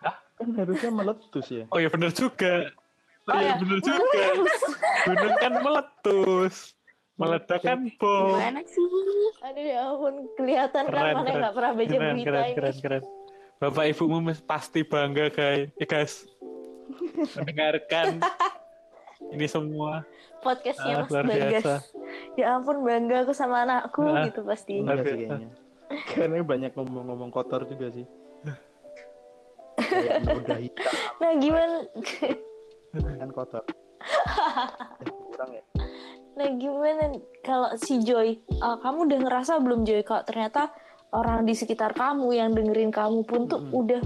Hah? 0.00 0.16
kan 0.38 0.48
harusnya 0.56 0.90
meletus 0.94 1.46
ya? 1.52 1.64
Oh 1.68 1.78
ya 1.82 1.88
bener 1.92 2.10
juga. 2.14 2.72
Oh, 3.28 3.36
ya 3.36 3.52
ya. 3.52 3.54
bener 3.60 3.78
juga. 3.84 4.24
gunung 5.04 5.34
kan 5.36 5.52
meletus. 5.60 6.56
Meledak 7.18 7.60
kan 7.60 7.80
bom. 7.98 8.38
Gimana 8.38 8.62
sih? 8.64 8.86
Aduh 9.42 9.64
ya 9.64 9.78
ampun, 9.90 10.14
kelihatan 10.38 10.84
kan 10.86 10.92
Keren, 10.94 11.14
mana 11.14 11.22
keren. 11.26 11.38
nggak 11.42 11.54
pernah 11.54 11.72
baca 11.74 11.88
keren 11.90 12.14
berita 12.14 12.26
keren 12.30 12.44
ini. 12.46 12.54
keren 12.56 12.76
keren. 12.80 13.02
Bapak 13.58 13.84
ibumu 13.90 14.18
pasti 14.46 14.80
bangga 14.86 15.26
guys. 15.34 15.68
Ya 15.76 15.86
guys. 15.86 16.14
Mendengarkan 17.36 18.22
ini 19.30 19.46
semua 19.46 20.02
Podcastnya 20.38 20.94
Ah, 20.94 21.02
Mas 21.02 21.10
luar 21.10 21.24
Bagas. 21.24 21.50
biasa. 21.50 21.74
Ya 22.34 22.46
ampun 22.52 22.76
bangga 22.80 23.16
aku 23.20 23.32
sama 23.32 23.62
anakku 23.62 24.02
Ah. 24.04 24.22
gitu 24.24 24.40
pasti. 24.42 24.78
Luar 24.78 24.94
Iya 24.94 25.04
sih 25.04 25.16
biasa. 25.16 25.34
kayaknya 25.34 25.50
karena 25.88 26.44
banyak 26.44 26.72
ngomong-ngomong 26.74 27.30
kotor 27.30 27.64
juga 27.64 27.88
sih 27.90 28.04
Nah 31.18 31.32
gimana? 31.34 31.78
kan 32.92 33.30
kotor 33.30 33.64
Eh, 35.00 35.10
kurang 35.28 35.50
ya 35.50 35.62
Nah 36.34 36.48
gimana 36.52 37.04
kalau 37.40 37.72
si 37.74 37.98
Joy? 38.00 38.38
uh, 38.54 38.78
kamu 38.78 39.08
udah 39.08 39.18
ngerasa 39.22 39.58
belum 39.58 39.82
Joy 39.82 40.02
kalau 40.02 40.22
ternyata 40.22 40.70
orang 41.10 41.42
di 41.42 41.52
sekitar 41.52 41.92
kamu 41.92 42.30
yang 42.32 42.52
dengerin 42.52 42.88
kamu 42.88 43.24
pun 43.24 43.48
tuh 43.48 43.58
Mm-mm. 43.58 43.74
udah 43.74 44.02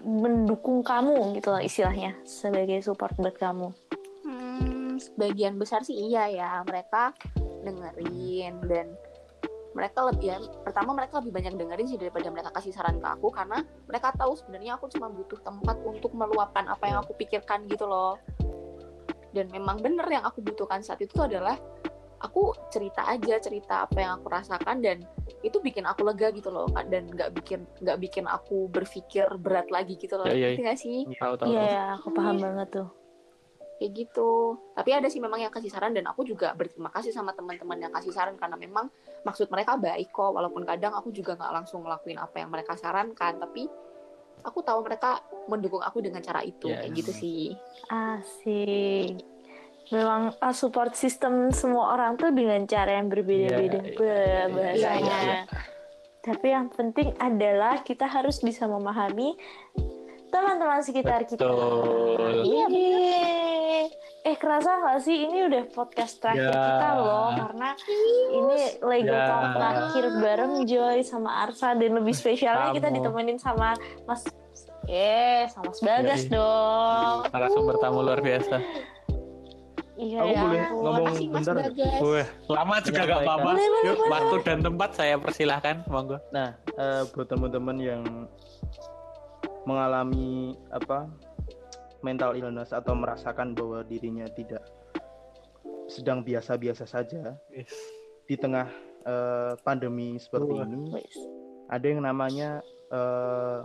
mendukung 0.00 0.80
kamu 0.80 1.34
gitu 1.34 1.48
lah 1.48 1.60
istilahnya 1.60 2.16
sebagai 2.22 2.80
support 2.80 3.12
buat 3.14 3.34
kamu. 3.34 3.74
Hmm, 5.14 5.30
sebagian 5.30 5.54
besar 5.56 5.86
sih 5.86 5.94
iya 5.94 6.26
ya 6.26 6.50
mereka 6.66 7.14
dengerin. 7.62 8.54
Dan 8.66 8.86
mereka 9.74 10.06
lebih 10.06 10.26
ya 10.30 10.38
pertama 10.62 10.94
mereka 10.94 11.18
lebih 11.18 11.34
banyak 11.34 11.54
dengerin 11.58 11.88
sih 11.90 11.98
daripada 11.98 12.30
mereka 12.30 12.50
kasih 12.54 12.70
saran 12.70 13.02
ke 13.02 13.08
aku 13.10 13.30
karena 13.34 13.58
mereka 13.90 14.14
tahu 14.14 14.38
sebenarnya 14.38 14.78
aku 14.78 14.86
cuma 14.90 15.10
butuh 15.10 15.38
tempat 15.42 15.82
untuk 15.82 16.14
meluapkan 16.14 16.70
apa 16.70 16.84
yang 16.86 16.98
aku 17.02 17.14
pikirkan 17.18 17.66
gitu 17.66 17.86
loh. 17.86 18.18
Dan 19.34 19.50
memang 19.50 19.82
bener 19.82 20.06
yang 20.06 20.22
aku 20.22 20.46
butuhkan 20.46 20.78
saat 20.78 21.02
itu 21.02 21.18
adalah 21.18 21.58
aku 22.22 22.54
cerita 22.70 23.02
aja 23.04 23.36
cerita 23.42 23.84
apa 23.84 23.98
yang 23.98 24.22
aku 24.22 24.30
rasakan 24.30 24.78
dan 24.78 25.02
itu 25.42 25.58
bikin 25.60 25.84
aku 25.84 26.06
lega 26.06 26.32
gitu 26.32 26.48
loh 26.48 26.70
dan 26.88 27.04
nggak 27.10 27.36
bikin 27.36 27.66
nggak 27.82 27.98
bikin 28.00 28.24
aku 28.24 28.70
berpikir 28.70 29.26
berat 29.42 29.68
lagi 29.74 29.98
gitu 29.98 30.14
loh. 30.14 30.30
Ya, 30.30 30.38
ya, 30.38 30.54
nggak 30.54 30.78
sih? 30.78 31.02
Iya, 31.50 31.98
aku 31.98 32.14
paham 32.14 32.38
banget 32.38 32.68
tuh. 32.78 33.03
Kayak 33.74 33.90
gitu 33.92 34.54
tapi 34.72 34.90
ada 34.90 35.06
sih 35.06 35.18
memang 35.18 35.40
yang 35.40 35.50
kasih 35.50 35.66
saran 35.66 35.90
dan 35.90 36.06
aku 36.06 36.22
juga 36.22 36.54
berterima 36.54 36.88
kasih 36.88 37.10
sama 37.10 37.34
teman-teman 37.34 37.76
yang 37.76 37.92
kasih 37.92 38.10
saran 38.10 38.34
karena 38.34 38.54
memang 38.54 38.86
maksud 39.22 39.50
mereka 39.50 39.74
baik 39.74 40.08
kok 40.08 40.30
walaupun 40.30 40.62
kadang 40.62 40.94
aku 40.94 41.10
juga 41.10 41.34
nggak 41.34 41.52
langsung 41.52 41.82
ngelakuin 41.82 42.16
apa 42.16 42.36
yang 42.38 42.50
mereka 42.50 42.74
sarankan 42.74 43.34
tapi 43.36 43.66
aku 44.40 44.58
tahu 44.60 44.80
mereka 44.80 45.18
mendukung 45.46 45.80
aku 45.80 45.98
dengan 46.00 46.20
cara 46.20 46.40
itu 46.40 46.68
Yes. 46.68 46.80
kayak 46.80 46.92
gitu 46.94 47.12
sih 47.12 47.42
Asik. 47.90 49.20
Memang 49.84 50.32
uh, 50.34 50.54
support 50.54 50.96
system 50.96 51.52
semua 51.52 51.92
orang 51.92 52.16
tuh 52.16 52.32
dengan 52.32 52.64
cara 52.64 52.96
yang 52.96 53.12
berbeda-beda 53.12 53.84
Iya, 53.84 53.92
bah- 53.92 53.92
iya, 53.92 54.40
bahasanya. 54.48 54.96
iya, 54.96 55.16
iya. 55.20 55.40
Tapi 56.20 56.46
yang 56.48 56.72
penting 56.72 57.12
adalah 57.20 57.84
kita 57.84 58.08
harus 58.08 58.40
bisa 58.40 58.64
memahami 58.64 59.36
teman-teman 60.32 60.80
sekitar 60.80 61.28
kita. 61.28 61.44
Betul. 61.44 62.48
Iya. 62.48 62.66
Eh 64.34 64.40
kerasa 64.40 64.66
nggak 64.74 64.98
sih 64.98 65.16
ini 65.22 65.46
udah 65.46 65.62
podcast 65.70 66.18
terakhir 66.18 66.50
Ya. 66.50 66.58
kita 66.58 66.88
loh 66.98 67.28
karena 67.38 67.68
ini 68.32 68.58
Lego 68.82 69.14
Ya. 69.14 69.24
Talk 69.24 69.46
terakhir 69.54 70.04
bareng 70.18 70.54
Joy 70.66 70.96
sama 71.02 71.30
Arsa 71.40 71.78
dan 71.78 71.94
lebih 71.94 72.10
spesialnya 72.12 72.74
kita 72.74 72.90
ditemenin 72.90 73.38
sama 73.38 73.78
Mas 74.02 74.26
Eh, 74.84 75.46
sama 75.48 75.70
Mas 75.70 75.78
Bagas 75.78 76.22
Yoi. 76.24 76.34
dong. 76.34 77.16
narasumber 77.30 77.78
tamu 77.78 78.02
luar 78.02 78.18
biasa 78.18 78.58
Iya, 79.94 80.18
Aku 80.18 80.26
ya 80.26 80.40
boleh 80.42 80.58
ampun. 80.60 80.82
ngomong 80.82 81.06
Makasih 81.06 81.26
Mas 81.30 81.46
bentar? 81.46 81.56
Wah, 82.02 82.26
lama 82.50 82.74
juga 82.82 82.90
Menyampaikan. 82.98 83.06
gak 83.06 83.20
apa-apa. 83.22 83.50
Waktu 84.10 84.36
dan 84.42 84.58
tempat 84.60 84.90
saya 84.92 85.14
persilahkan, 85.16 85.76
monggo. 85.86 86.18
Nah, 86.28 86.48
eh, 86.68 87.02
buat 87.08 87.26
teman-teman 87.30 87.76
yang 87.78 88.02
mengalami 89.62 90.34
apa 90.68 91.06
mental 92.04 92.36
illness 92.36 92.70
atau 92.70 92.92
merasakan 92.92 93.56
bahwa 93.56 93.80
dirinya 93.82 94.28
tidak 94.28 94.60
sedang 95.88 96.20
biasa-biasa 96.20 96.84
saja 96.84 97.32
Yes. 97.48 97.72
di 98.28 98.36
tengah 98.36 98.68
eh, 99.04 99.52
pandemi 99.60 100.16
seperti 100.16 100.52
Wah. 100.52 100.64
ini 100.64 101.00
ada 101.68 101.86
yang 101.88 102.04
namanya 102.04 102.60
eh, 102.92 103.60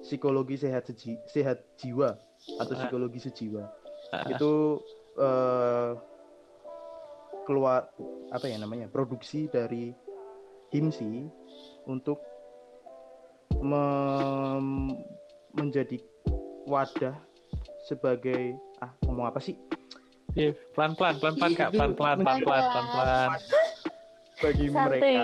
psikologi 0.00 0.56
sehat 0.56 0.84
seji- 0.84 1.20
sehat 1.26 1.60
jiwa 1.76 2.16
atau 2.56 2.72
Ah. 2.72 2.78
psikologi 2.80 3.20
sejiwa 3.20 3.64
Ah, 4.12 4.28
itu 4.28 4.80
eh, 5.16 5.92
keluar 7.44 7.88
apa 8.28 8.44
ya 8.44 8.56
namanya 8.56 8.88
produksi 8.88 9.48
dari 9.48 9.92
HIMSI 10.72 11.28
untuk 11.86 12.20
menjadi 15.54 16.00
wadah 16.66 17.14
sebagai 17.84 18.56
ah 18.80 18.90
ngomong 19.04 19.28
apa 19.28 19.40
sih 19.40 19.54
iya. 20.34 20.50
Pelan-pelan, 20.74 21.20
pelan-pelan 21.20 21.52
kak, 21.54 21.70
pelan-pelan, 21.72 22.18
pelan-pelan, 22.24 22.64
pelan-pelan. 22.72 23.28
bagi 24.42 24.66
Santuy. 24.66 24.74
mereka 24.82 25.22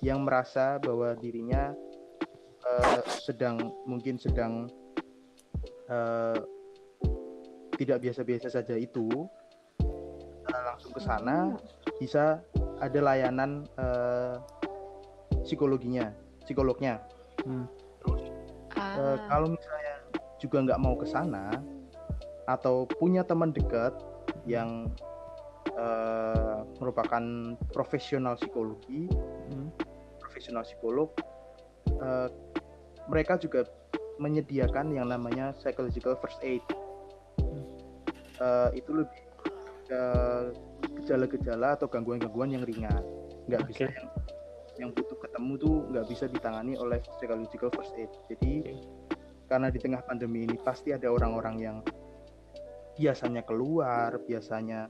yang 0.00 0.20
merasa 0.24 0.80
bahwa 0.80 1.12
dirinya 1.18 1.76
eh, 2.64 3.00
sedang 3.06 3.58
mungkin 3.84 4.16
sedang 4.16 4.66
eh, 5.86 6.38
tidak 7.76 7.98
biasa-biasa 8.00 8.48
saja 8.48 8.74
itu 8.74 9.28
eh, 10.48 10.62
langsung 10.64 10.90
ke 10.96 11.00
sana 11.04 11.52
bisa 12.00 12.40
ada 12.80 12.98
layanan 13.04 13.68
eh, 13.76 14.34
psikologinya 15.44 16.10
psikolognya 16.42 16.96
Hmm. 17.46 17.62
Ah. 18.74 18.98
Eh, 18.98 19.16
kalau 19.30 19.54
misalnya 19.54 19.94
juga 20.42 20.56
nggak 20.66 20.80
mau 20.82 20.98
ke 20.98 21.06
sana 21.06 21.54
atau 22.46 22.86
punya 22.98 23.26
teman 23.26 23.50
dekat 23.50 23.94
yang 24.46 24.90
eh, 25.74 26.58
merupakan 26.78 27.54
profesional 27.74 28.38
psikologi 28.38 29.10
Hmm. 29.46 29.70
profesional 30.18 30.66
psikolog 30.66 31.10
eh, 31.86 32.28
mereka 33.06 33.38
juga 33.38 33.62
menyediakan 34.18 34.90
yang 34.90 35.06
namanya 35.06 35.54
psychological 35.54 36.18
first 36.18 36.42
aid 36.42 36.64
Eh, 38.36 38.70
itu 38.76 38.92
lebih 38.92 39.22
ke 39.88 40.02
gejala-gejala 41.00 41.78
atau 41.78 41.88
gangguan-gangguan 41.88 42.52
yang 42.52 42.66
ringan 42.68 43.00
nggak 43.48 43.62
Oke. 43.64 43.68
bisa 43.72 43.82
yang 43.88 44.08
yang 44.76 44.90
butuh 44.92 45.16
ketemu 45.22 45.52
tuh 45.56 45.74
nggak 45.88 46.06
bisa 46.10 46.24
ditangani 46.28 46.74
oleh 46.76 47.00
psychological 47.16 47.70
first 47.72 47.94
aid 47.96 48.10
jadi 48.28 48.76
karena 49.48 49.70
di 49.72 49.78
tengah 49.80 50.02
pandemi 50.04 50.44
ini 50.44 50.58
pasti 50.60 50.92
ada 50.92 51.08
orang-orang 51.08 51.56
yang 51.56 51.76
biasanya 52.96 53.42
keluar 53.44 54.16
biasanya 54.24 54.88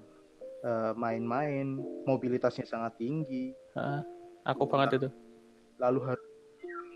eh, 0.62 0.92
main-main 0.94 1.78
mobilitasnya 2.06 2.64
sangat 2.64 2.96
tinggi 2.96 3.52
Ah, 3.76 4.00
aku 4.46 4.64
banget 4.64 5.02
itu. 5.02 5.08
lalu 5.76 6.00
harus 6.14 6.26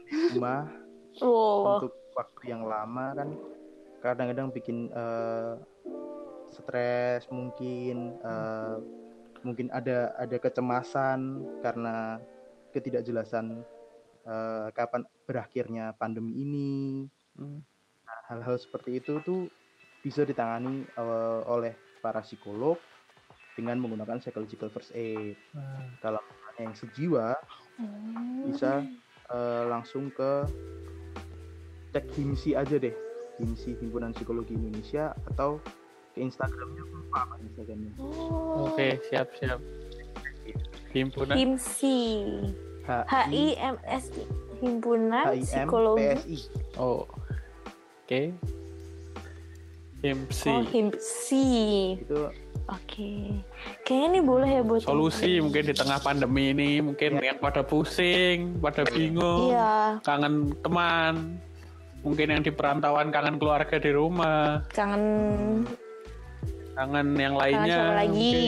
di 0.08 0.16
rumah 0.34 0.64
Oh, 1.20 1.76
untuk 1.76 1.92
waktu 2.14 2.54
yang 2.54 2.64
lama 2.64 3.12
kan 3.12 3.28
kadang-kadang 4.00 4.48
bikin 4.54 4.88
eh, 4.94 5.54
stres 6.50 7.26
mungkin 7.28 8.14
eh, 8.22 8.76
mungkin 9.42 9.68
ada 9.74 10.14
ada 10.16 10.36
kecemasan 10.38 11.42
karena 11.60 12.22
ketidakjelasan 12.72 13.60
eh, 14.24 14.68
kapan 14.72 15.02
berakhirnya 15.26 15.92
pandemi 15.98 16.32
ini 16.40 16.70
Hmm. 17.30 17.62
Nah, 18.04 18.20
hal-hal 18.26 18.58
seperti 18.58 18.98
itu 18.98 19.22
tuh 19.22 19.46
bisa 20.00 20.24
ditangani 20.24 20.84
eh, 20.84 21.40
oleh 21.48 21.76
para 22.00 22.24
psikolog 22.24 22.80
dengan 23.56 23.76
menggunakan 23.76 24.20
psychological 24.24 24.72
first 24.72 24.94
aid 24.96 25.36
Ah, 25.52 25.84
kalau 26.00 26.22
yang 26.56 26.72
sejiwa 26.72 27.36
bisa 28.48 28.84
eh, 29.32 29.64
langsung 29.68 30.08
ke 30.12 30.44
cek 31.90 32.06
HIMSI 32.16 32.50
aja 32.56 32.76
deh 32.78 32.94
HIMSI 33.40 33.80
Himpunan 33.80 34.12
Psikologi 34.12 34.52
Indonesia 34.56 35.16
atau 35.32 35.60
ke 36.12 36.20
Instagramnya 36.20 36.84
lupa 36.84 37.24
apa 37.28 37.34
Instagramnya 37.40 37.92
Oh. 38.00 38.70
Oke, 38.72 38.98
siap, 39.08 39.30
siap. 39.38 39.58
Himpunan 40.90 41.34
HIMSI. 41.38 41.98
H 42.84 42.90
I 43.30 43.54
M 43.60 43.76
S 43.86 44.10
I. 44.16 44.24
Himpunan 44.60 45.24
HIM 45.32 45.44
Psikologi. 45.46 46.02
PSI 46.02 46.36
Oh. 46.76 47.06
Oke. 48.04 48.34
HIMSI. 50.00 50.48
Oh, 50.48 50.64
HIMSI. 50.64 51.46
itu 52.00 52.20
Oke. 52.66 53.42
Kayaknya 53.82 54.06
ini 54.08 54.20
boleh 54.22 54.48
ya 54.48 54.62
buat 54.62 54.80
Solusi 54.80 55.42
mungkin 55.42 55.66
di 55.66 55.74
tengah 55.74 55.98
pandemi 55.98 56.54
ini 56.54 56.78
mungkin 56.78 57.18
yang 57.18 57.36
pada 57.36 57.66
pusing, 57.66 58.62
pada 58.62 58.86
bingung, 58.86 59.50
Iya, 59.50 59.98
kangen 60.00 60.54
teman, 60.62 61.42
mungkin 62.00 62.26
yang 62.30 62.42
di 62.42 62.52
perantauan 62.54 63.10
kangen 63.10 63.36
keluarga 63.36 63.74
di 63.74 63.90
rumah, 63.90 64.62
kangen 64.70 65.66
kangen 66.78 67.08
yang 67.12 67.34
kangen 67.34 67.42
lainnya. 67.42 67.74
siapa 67.74 67.94
lagi. 67.98 68.46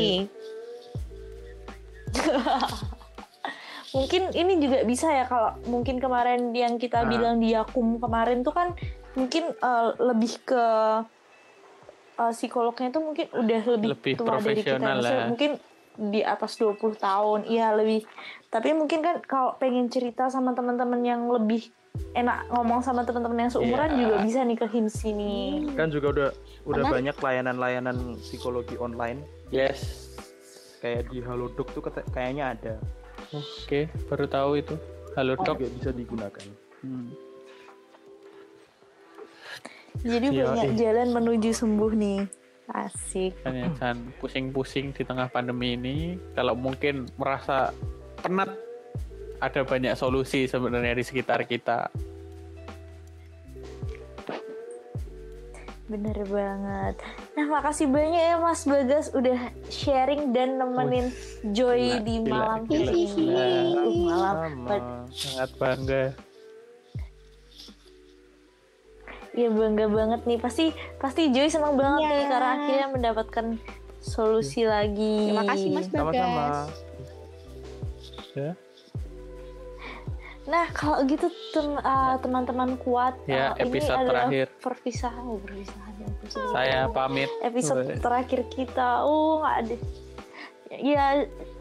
mungkin 3.92 4.22
ini 4.40 4.52
juga 4.56 4.78
bisa 4.86 5.06
ya 5.10 5.24
kalau 5.26 5.50
mungkin 5.66 5.98
kemarin 5.98 6.54
yang 6.54 6.78
kita 6.78 7.02
Nah. 7.02 7.10
bilang 7.10 7.36
di 7.42 7.52
Yakum 7.52 7.98
kemarin 7.98 8.40
tuh 8.40 8.54
kan 8.54 8.70
mungkin 9.12 9.50
eh, 9.50 9.88
lebih 9.98 10.46
ke 10.46 10.64
eh, 12.14 12.32
psikolognya 12.32 12.88
tuh 12.88 13.02
mungkin 13.02 13.26
udah 13.28 13.62
lebih, 13.70 13.88
Lebih 13.90 14.12
tua 14.16 14.36
dari 14.36 14.56
kita 14.58 14.76
lah. 14.78 15.26
mungkin 15.26 15.56
di 15.92 16.20
atas 16.20 16.56
20 16.56 16.72
tahun 16.96 17.40
iya 17.44 17.68
lebih 17.70 18.08
tapi 18.48 18.72
mungkin 18.72 19.00
kan 19.00 19.20
kalau 19.20 19.56
pengen 19.56 19.86
cerita 19.86 20.26
sama 20.26 20.52
teman-teman 20.52 21.00
yang 21.00 21.28
lebih 21.28 21.68
enak 22.12 22.48
ngomong 22.48 22.80
sama 22.80 23.04
teman-teman 23.04 23.44
yang 23.44 23.52
seumuran 23.52 23.90
Iya. 23.90 24.00
juga 24.00 24.16
bisa 24.24 24.40
nih 24.40 24.56
ke 24.56 24.66
HIMSI 24.66 25.10
nih 25.12 25.48
kan 25.76 25.92
juga 25.92 26.06
udah 26.08 26.28
udah 26.64 26.74
Karena- 26.80 26.92
banyak 26.94 27.16
layanan-layanan 27.18 27.96
psikologi 28.18 28.76
online 28.76 29.20
Yes. 29.50 30.08
kayak 30.80 31.12
di 31.12 31.20
Halodoc 31.20 31.68
tuh 31.70 31.82
kata- 31.82 32.08
kayaknya 32.08 32.44
ada 32.50 32.74
Oke, 33.30 33.88
baru 34.06 34.24
tahu 34.26 34.50
itu. 34.56 34.74
Halo 35.12 35.36
dok. 35.38 35.56
juga 35.56 35.68
bisa 35.70 35.90
digunakan 35.90 36.48
Hmm. 36.80 37.12
Jadi 40.00 40.26
Iya, 40.32 40.44
banyak 40.48 40.68
eh. 40.72 40.76
jalan 40.80 41.08
menuju 41.12 41.50
sembuh 41.52 41.92
nih 41.92 42.20
asik 42.72 43.32
Kan 43.44 43.52
ya, 43.52 43.68
jangan 43.76 43.98
pusing-pusing 44.16 44.96
di 44.96 45.02
tengah 45.04 45.28
pandemi 45.28 45.76
ini. 45.76 46.16
Kalau 46.32 46.56
mungkin 46.56 47.04
merasa 47.20 47.68
penat, 48.24 48.48
ada 49.42 49.60
banyak 49.66 49.92
solusi 49.98 50.48
sebenarnya 50.48 50.96
di 50.96 51.04
sekitar 51.04 51.44
kita. 51.44 51.92
Bener 55.90 56.24
banget. 56.24 56.94
Nah, 57.36 57.46
makasih 57.52 57.90
banyak 57.90 58.22
ya 58.22 58.36
Mas 58.40 58.64
Bagas 58.64 59.12
udah 59.12 59.52
sharing 59.68 60.32
dan 60.32 60.56
nemenin 60.56 61.12
Joy 61.52 62.00
gila, 62.00 62.06
di 62.06 62.14
gila, 62.22 62.32
malam 62.32 62.60
gila, 62.64 62.92
ini. 62.94 63.02
gila. 63.12 63.44
Uh, 63.44 63.92
malam. 64.08 64.50
Sangat 65.12 65.50
bangga. 65.60 66.04
Iya 69.32 69.48
bangga 69.48 69.86
banget 69.86 70.20
nih. 70.24 70.38
Pasti 70.38 70.64
pasti 70.96 71.28
Joy 71.28 71.48
senang 71.48 71.74
banget 71.74 72.00
Iya. 72.02 72.10
nih 72.10 72.22
karena 72.28 72.50
akhirnya 72.54 72.88
mendapatkan 72.90 73.46
solusi 73.98 74.62
lagi. 74.62 75.30
Terima 75.30 75.44
kasih 75.46 75.68
Mas 75.70 75.86
Bagas. 75.86 75.94
sama-sama 75.94 76.46
Ya, 78.32 78.52
Nah, 80.42 80.66
kalau 80.72 81.06
gitu 81.06 81.30
tem- 81.52 81.78
uh, 81.78 82.18
teman-teman 82.18 82.74
kuat 82.76 83.14
Ya, 83.24 83.54
uh, 83.54 83.62
episode 83.62 83.94
ini 83.94 84.02
adalah 84.02 84.26
terakhir. 84.26 84.46
perpisahan, 84.58 85.22
oh, 85.22 85.38
perpisahan 85.38 85.92
ya, 85.94 86.06
episode 86.10 86.48
saya 86.50 86.78
pamit. 86.90 87.30
episode 87.40 87.86
Weh. 87.86 88.00
terakhir 88.02 88.40
kita. 88.50 89.06
Oh, 89.06 89.38
nggak 89.38 89.56
ada. 89.60 89.76
Ya, 90.72 91.04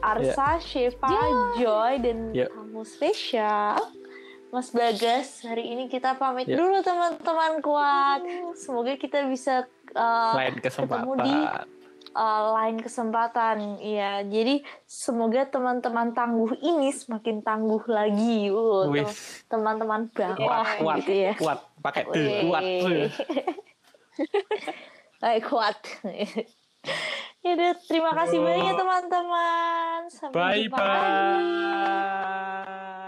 Arsa, 0.01 0.57
Sheva, 0.57 1.13
Joy, 1.53 1.93
dan 2.01 2.34
Ya. 2.34 2.49
tamu 2.49 2.82
spesial. 2.82 3.78
Mas 4.52 4.68
Bagas, 4.70 5.39
hari 5.41 5.64
ini 5.66 5.88
kita 5.88 6.20
pamit 6.20 6.43
Ya. 6.43 6.60
dulu 6.60 6.84
teman-teman 6.84 7.64
kuat. 7.64 8.20
Semoga 8.54 8.93
kita 8.95 9.24
bisa 9.26 9.64
uh, 9.95 10.36
Lain 10.36 10.60
ketemu 10.60 10.68
di 11.16 11.32
kesempatan. 11.32 11.68
uh, 12.12 12.41
lain 12.54 12.78
kesempatan. 12.78 13.58
Iya, 13.80 14.28
jadi 14.28 14.60
semoga 14.84 15.47
teman-teman 15.47 16.12
tangguh 16.12 16.60
ini 16.60 16.91
semakin 16.91 17.39
tangguh 17.39 17.80
lagi. 17.88 18.52
Uh, 18.52 18.91
teman-teman 19.47 20.12
kuat, 20.12 20.36
bawah 20.36 20.68
kuat, 20.78 20.97
gitu 20.99 21.14
ya. 21.16 21.34
kuat. 21.39 21.60
Pakai 21.80 22.04
tuh, 22.06 22.20
kuat. 22.43 22.64
Baik, 25.18 25.43
kuat. 25.49 25.78
ya 27.41 27.56
udah, 27.56 27.72
terima 27.88 28.12
kasih 28.14 28.38
banyak 28.38 28.76
teman-teman. 28.76 29.99
Sampai 30.12 30.36
Bye 30.36 30.68
jumpa 30.68 30.76
lagi. 30.76 31.08
bye. 31.39 32.99